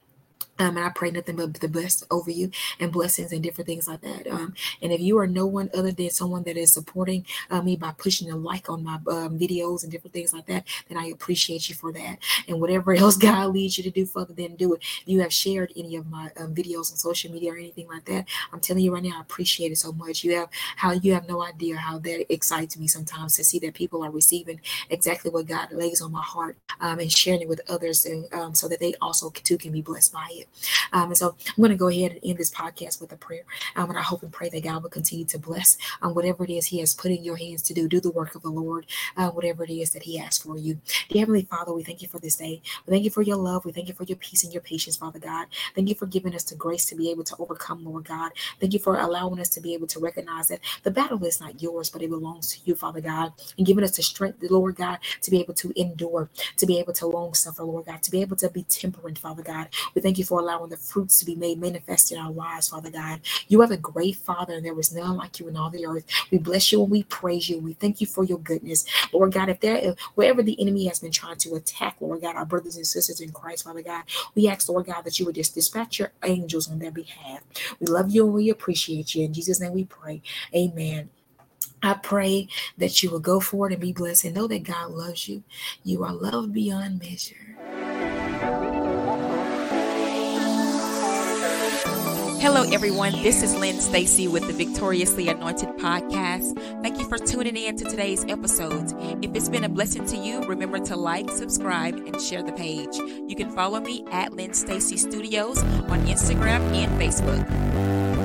Um, 0.60 0.76
and 0.78 0.86
I 0.86 0.90
pray 0.90 1.10
nothing 1.10 1.36
but 1.36 1.54
the 1.54 1.68
best 1.68 2.04
over 2.10 2.30
you 2.30 2.52
and 2.80 2.92
blessings 2.92 3.32
and 3.32 3.42
different 3.42 3.68
things 3.68 3.88
like 3.88 4.02
that. 4.02 4.28
Um, 4.28 4.54
and 4.82 4.92
if 4.92 5.00
you 5.00 5.18
are 5.18 5.26
no 5.28 5.46
one 5.46 5.70
other 5.74 5.92
than 5.92 6.10
someone 6.10 6.44
that 6.44 6.58
is 6.58 6.72
supporting 6.74 7.26
uh, 7.50 7.62
me 7.62 7.76
by 7.76 7.92
pushing 7.98 8.30
a 8.30 8.36
like 8.36 8.70
on 8.70 8.84
my 8.84 8.96
um, 9.08 9.38
videos 9.38 9.84
and 9.84 9.92
different 9.92 10.14
things 10.14 10.34
like 10.34 10.46
that, 10.46 10.66
then 10.88 10.98
I 10.98 11.06
appreciate 11.08 11.68
you 11.70 11.76
for 11.76 11.92
that. 11.94 12.18
And 12.48 12.60
whatever 12.60 12.94
else 12.96 13.18
God 13.18 13.54
leads 13.54 13.78
you 13.78 13.84
to 13.84 13.90
do 13.90 14.06
further 14.06 14.34
than 14.34 14.56
do 14.56 14.74
it. 14.74 14.82
If 15.02 15.08
you 15.08 15.20
have 15.22 15.34
shared 15.34 15.72
any 15.76 15.96
of 15.96 16.08
my 16.10 16.30
um, 16.38 16.54
videos 16.54 16.92
on 16.92 16.98
social 16.98 17.32
media 17.32 17.52
or 17.54 17.58
anything 17.58 17.88
like 17.88 18.06
that, 18.06 18.28
I'm 18.52 18.60
telling 18.60 18.84
you 18.84 18.94
right 18.94 19.04
now, 19.04 19.18
I 19.18 19.22
appreciate 19.22 19.72
it 19.72 19.78
so 19.78 19.92
much. 19.92 20.24
You 20.24 20.36
have 20.36 20.50
how 20.76 20.92
you 20.92 21.14
have 21.14 21.28
no 21.28 21.42
idea 21.44 21.78
how 21.78 21.98
that 22.00 22.32
excites 22.32 22.78
me 22.78 22.88
sometimes 22.88 23.36
to 23.36 23.44
see 23.44 23.60
that 23.60 23.74
people 23.74 24.04
are 24.04 24.12
receiving 24.12 24.60
exactly 24.90 25.32
what 25.32 25.48
God 25.48 25.72
lays 25.72 26.02
on 26.02 26.12
my 26.12 26.22
heart 26.22 26.58
um, 26.80 27.00
and 27.00 27.12
sharing 27.12 27.42
it 27.42 27.48
with 27.48 27.62
others, 27.68 28.06
and 28.06 28.32
um, 28.34 28.54
so 28.54 28.68
that 28.68 28.80
they 28.80 28.94
also 29.02 29.30
too 29.30 29.58
can 29.58 29.72
be 29.72 29.82
blessed 29.82 30.12
by 30.14 30.28
it. 30.32 30.48
Um, 30.92 31.10
and 31.10 31.18
so 31.18 31.36
I'm 31.48 31.54
going 31.58 31.70
to 31.70 31.76
go 31.76 31.88
ahead 31.88 32.12
and 32.12 32.20
end 32.24 32.38
this 32.38 32.50
podcast 32.52 33.00
with 33.00 33.12
a 33.12 33.16
prayer. 33.16 33.42
Um, 33.76 33.90
and 33.90 33.98
I 33.98 34.02
hope 34.02 34.22
and 34.22 34.32
pray 34.32 34.48
that 34.50 34.64
God 34.64 34.82
will 34.82 34.90
continue 34.90 35.24
to 35.26 35.38
bless 35.38 35.78
um, 36.02 36.14
whatever 36.14 36.44
it 36.44 36.50
is 36.50 36.66
He 36.68 36.80
has 36.80 36.94
put 36.94 37.10
in 37.12 37.24
your 37.24 37.36
hands 37.36 37.62
to 37.64 37.74
do. 37.74 37.88
Do 37.88 38.00
the 38.00 38.10
work 38.12 38.34
of 38.34 38.42
the 38.42 38.50
Lord, 38.50 38.86
uh, 39.16 39.30
whatever 39.30 39.64
it 39.64 39.70
is 39.70 39.92
that 39.92 40.04
He 40.04 40.18
has 40.18 40.38
for 40.38 40.58
you. 40.58 40.80
Dear 41.10 41.20
Heavenly 41.22 41.42
Father, 41.42 41.74
we 41.74 41.84
thank 41.84 42.02
you 42.02 42.08
for 42.08 42.18
this 42.20 42.36
day. 42.36 42.62
We 42.86 42.92
thank 42.92 43.04
you 43.04 43.10
for 43.10 43.22
your 43.22 43.36
love. 43.38 43.64
We 43.64 43.72
thank 43.72 43.88
you 43.88 43.94
for 43.94 44.04
your 44.04 44.16
peace 44.18 44.44
and 44.44 44.52
your 44.52 44.62
patience, 44.62 44.96
Father 44.96 45.18
God. 45.20 45.48
Thank 45.74 45.88
you 45.88 45.94
for 45.94 46.06
giving 46.06 46.34
us 46.34 46.44
the 46.44 46.56
grace 46.56 46.86
to 46.86 46.96
be 46.96 47.10
able 47.10 47.24
to 47.24 47.36
overcome, 47.38 47.84
Lord 47.84 48.06
God. 48.06 48.32
Thank 48.60 48.72
you 48.74 48.80
for 48.80 48.98
allowing 48.98 49.40
us 49.40 49.48
to 49.50 49.62
be 49.62 49.74
able 49.74 49.88
to 49.88 50.00
recognize 50.00 50.48
that 50.48 50.60
the 50.82 50.90
battle 50.92 51.24
is 51.24 51.40
not 51.40 51.62
yours, 51.62 51.90
but 51.90 52.02
it 52.02 52.10
belongs 52.10 52.52
to 52.54 52.60
you, 52.64 52.74
Father 52.76 53.00
God, 53.02 53.32
and 53.58 53.66
giving 53.66 53.84
us 53.84 53.96
the 53.96 54.04
strength, 54.04 54.38
Lord 54.50 54.76
God, 54.76 54.98
to 55.22 55.30
be 55.32 55.40
able 55.40 55.54
to 55.54 55.72
endure, 55.80 56.30
to 56.58 56.66
be 56.66 56.78
able 56.78 56.94
to 56.94 57.06
long 57.06 57.34
suffer, 57.34 57.64
Lord 57.64 57.86
God, 57.86 58.02
to 58.04 58.10
be 58.10 58.22
able 58.22 58.36
to 58.38 58.50
be 58.50 58.64
temperate, 58.64 59.18
Father 59.18 59.42
God. 59.44 59.68
We 59.94 60.02
thank 60.02 60.18
you 60.18 60.24
for 60.24 60.39
allowing 60.40 60.70
the 60.70 60.76
fruits 60.76 61.18
to 61.20 61.26
be 61.26 61.34
made 61.34 61.60
manifest 61.60 62.12
in 62.12 62.18
our 62.18 62.30
lives, 62.30 62.68
Father 62.68 62.90
God. 62.90 63.20
You 63.48 63.62
are 63.62 63.66
the 63.66 63.76
great 63.76 64.16
Father, 64.16 64.54
and 64.54 64.64
there 64.64 64.78
is 64.78 64.94
none 64.94 65.16
like 65.16 65.38
you 65.38 65.48
in 65.48 65.56
all 65.56 65.70
the 65.70 65.86
earth. 65.86 66.04
We 66.30 66.38
bless 66.38 66.72
you 66.72 66.82
and 66.82 66.90
we 66.90 67.04
praise 67.04 67.48
you. 67.48 67.58
We 67.58 67.74
thank 67.74 68.00
you 68.00 68.06
for 68.06 68.24
your 68.24 68.38
goodness, 68.38 68.84
Lord 69.12 69.32
God. 69.32 69.48
If 69.48 69.60
there, 69.60 69.94
wherever 70.14 70.42
the 70.42 70.60
enemy 70.60 70.86
has 70.86 71.00
been 71.00 71.12
trying 71.12 71.36
to 71.38 71.54
attack, 71.54 71.96
Lord 72.00 72.22
God, 72.22 72.36
our 72.36 72.46
brothers 72.46 72.76
and 72.76 72.86
sisters 72.86 73.20
in 73.20 73.30
Christ, 73.32 73.64
Father 73.64 73.82
God, 73.82 74.04
we 74.34 74.48
ask, 74.48 74.68
Lord 74.68 74.86
God, 74.86 75.02
that 75.02 75.18
you 75.18 75.26
would 75.26 75.34
just 75.34 75.54
dispatch 75.54 75.98
your 75.98 76.12
angels 76.24 76.70
on 76.70 76.78
their 76.78 76.90
behalf. 76.90 77.40
We 77.78 77.86
love 77.86 78.10
you 78.10 78.24
and 78.24 78.34
we 78.34 78.50
appreciate 78.50 79.14
you. 79.14 79.24
In 79.24 79.32
Jesus' 79.32 79.60
name 79.60 79.72
we 79.72 79.84
pray. 79.84 80.22
Amen. 80.54 81.10
I 81.82 81.94
pray 81.94 82.48
that 82.76 83.02
you 83.02 83.10
will 83.10 83.20
go 83.20 83.40
forward 83.40 83.72
and 83.72 83.80
be 83.80 83.92
blessed 83.92 84.24
and 84.24 84.34
know 84.34 84.46
that 84.48 84.64
God 84.64 84.90
loves 84.90 85.28
you. 85.28 85.42
You 85.82 86.04
are 86.04 86.12
loved 86.12 86.52
beyond 86.52 86.98
measure. 86.98 87.79
Hello, 92.40 92.62
everyone. 92.72 93.12
This 93.22 93.42
is 93.42 93.54
Lynn 93.54 93.78
Stacy 93.82 94.26
with 94.26 94.46
the 94.46 94.54
Victoriously 94.54 95.28
Anointed 95.28 95.68
podcast. 95.76 96.58
Thank 96.80 96.98
you 96.98 97.06
for 97.06 97.18
tuning 97.18 97.54
in 97.54 97.76
to 97.76 97.84
today's 97.84 98.24
episode. 98.30 98.94
If 99.22 99.34
it's 99.34 99.50
been 99.50 99.64
a 99.64 99.68
blessing 99.68 100.06
to 100.06 100.16
you, 100.16 100.40
remember 100.44 100.78
to 100.78 100.96
like, 100.96 101.30
subscribe, 101.30 101.96
and 101.96 102.18
share 102.18 102.42
the 102.42 102.52
page. 102.52 102.96
You 102.96 103.36
can 103.36 103.50
follow 103.50 103.78
me 103.78 104.06
at 104.10 104.32
Lynn 104.32 104.54
Stacy 104.54 104.96
Studios 104.96 105.62
on 105.62 106.06
Instagram 106.06 106.62
and 106.72 106.90
Facebook. 106.98 108.19